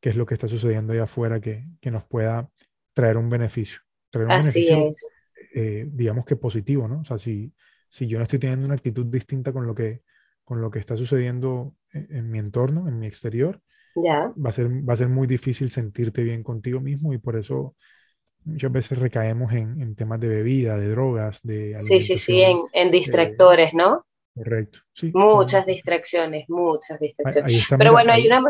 [0.00, 2.50] qué es lo que está sucediendo allá afuera que, nos pueda
[2.92, 3.80] traer un beneficio.
[4.10, 5.08] Traer un así es.
[5.54, 7.00] Eh, digamos que positivo, ¿no?
[7.00, 7.52] O sea, si,
[7.88, 10.02] si yo no estoy teniendo una actitud distinta con lo que,
[10.44, 13.60] con lo que está sucediendo en, mi entorno, en mi exterior,
[13.96, 14.32] ya.
[14.34, 17.76] Va, a ser, va a ser muy difícil sentirte bien contigo mismo y por eso
[18.44, 21.76] muchas veces recaemos en, temas de bebida, de drogas, de...
[21.78, 22.42] Sí, sí, sí,
[22.72, 24.04] en, distractores, ¿no?
[24.34, 25.12] Correcto, sí.
[25.14, 27.66] Muchas distracciones, muchas distracciones.
[27.78, 28.42] Pero bueno, hay una...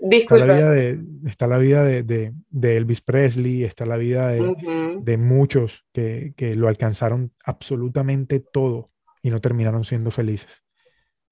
[0.00, 0.44] Disculpa.
[0.44, 4.54] Está la vida, de, está la vida de, de, Elvis Presley, está la vida de,
[5.00, 10.62] de muchos que, que, lo alcanzaron absolutamente todo y no terminaron siendo felices.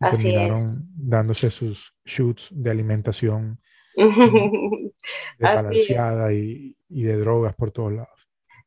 [0.00, 0.58] Así terminaron
[0.94, 3.60] dándose sus shoots de alimentación
[5.38, 8.16] balanceada y, y, de drogas por todos lados.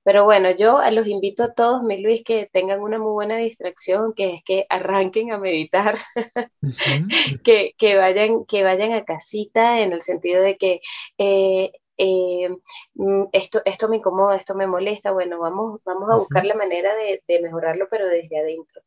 [0.04, 4.14] Pero bueno, yo los invito a todos, mi Luis, que tengan una muy buena distracción,
[4.16, 5.96] que es que arranquen a meditar,
[7.44, 10.82] que, que, vayan, que vayan a casita en el sentido de que
[11.18, 12.50] eh, eh,
[12.94, 16.96] mm, esto, esto me incomoda, esto me molesta, bueno, vamos, vamos a buscar la manera
[16.96, 18.82] de, de, mejorarlo, pero desde adentro.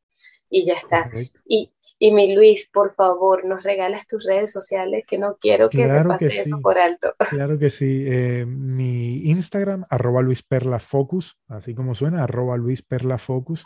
[0.49, 1.11] Y ya está.
[1.47, 5.89] Y, y mi Luis, por favor, nos regalas tus redes sociales, que no quiero que
[5.89, 7.15] se pase eso por alto.
[7.31, 8.05] Claro que sí.
[8.07, 13.65] Eh, mi Instagram, arroba Luis Perla Focus, así como suena, arroba Luis Perla Focus,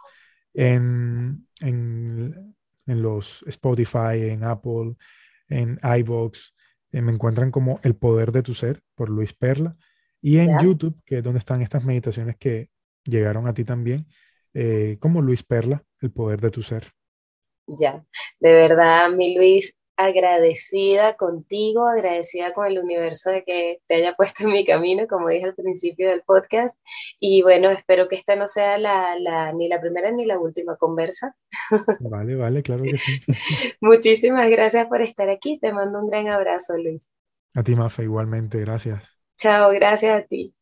[0.55, 4.97] en, en, en los Spotify, en Apple,
[5.49, 6.56] en iVoox.
[6.93, 9.77] Eh, me encuentran como El Poder de tu Ser, por Luis Perla.
[10.21, 12.71] Y en YouTube, que es donde están estas meditaciones que
[13.05, 14.07] llegaron a ti también,
[14.55, 16.93] eh, como Luis Perla, El Poder de tu Ser.
[17.67, 18.05] Ya,
[18.41, 24.45] de verdad, mi Luis, agradecida contigo, agradecida con el universo de que te haya puesto
[24.45, 26.79] en mi camino, como dije al principio del podcast.
[27.21, 30.77] Y bueno, espero que esta no sea la, la, ni la primera ni la última
[30.77, 31.35] conversa.
[31.99, 33.21] Vale, vale, claro que sí.
[33.81, 35.59] Muchísimas gracias por estar aquí.
[35.59, 37.11] Te mando un gran abrazo, Luis.
[37.55, 38.61] A ti, Mafe, igualmente.
[38.61, 39.03] Gracias.
[39.37, 40.55] Chao, gracias a ti.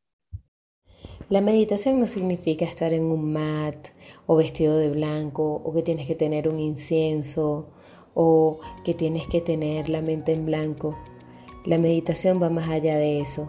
[1.28, 3.88] La meditación no significa estar en un mat
[4.26, 7.73] o vestido de blanco o que tienes que tener un incienso
[8.14, 10.96] o que tienes que tener la mente en blanco.
[11.64, 13.48] La meditación va más allá de eso.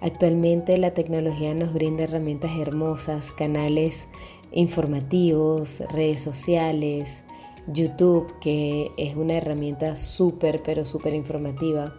[0.00, 4.08] Actualmente la tecnología nos brinda herramientas hermosas, canales
[4.52, 7.24] informativos, redes sociales,
[7.66, 11.94] YouTube, que es una herramienta súper, pero súper informativa.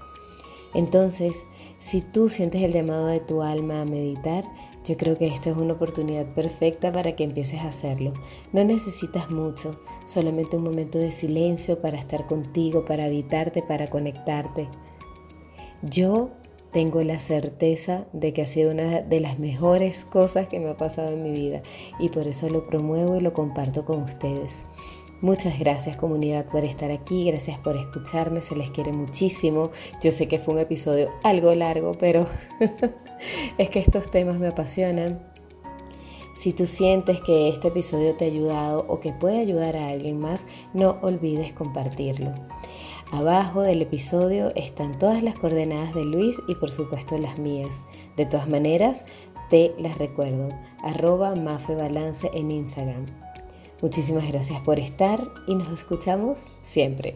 [0.73, 1.45] Entonces,
[1.79, 4.43] si tú sientes el llamado de tu alma a meditar,
[4.85, 8.13] yo creo que esta es una oportunidad perfecta para que empieces a hacerlo.
[8.53, 14.69] No necesitas mucho, solamente un momento de silencio para estar contigo, para habitarte, para conectarte.
[15.81, 16.29] Yo
[16.71, 20.77] tengo la certeza de que ha sido una de las mejores cosas que me ha
[20.77, 21.63] pasado en mi vida
[21.99, 24.65] y por eso lo promuevo y lo comparto con ustedes.
[25.21, 29.71] Muchas gracias comunidad por estar aquí, gracias por escucharme, se les quiere muchísimo.
[30.01, 32.27] Yo sé que fue un episodio algo largo, pero
[33.57, 35.19] es que estos temas me apasionan.
[36.35, 40.19] Si tú sientes que este episodio te ha ayudado o que puede ayudar a alguien
[40.19, 42.33] más, no olvides compartirlo.
[43.11, 47.85] Abajo del episodio están todas las coordenadas de Luis y por supuesto las mías.
[48.17, 49.05] De todas maneras,
[49.49, 50.49] te las recuerdo.
[50.83, 53.05] Arroba Mafebalance en Instagram.
[53.81, 57.15] Muchísimas gracias por estar y nos escuchamos siempre.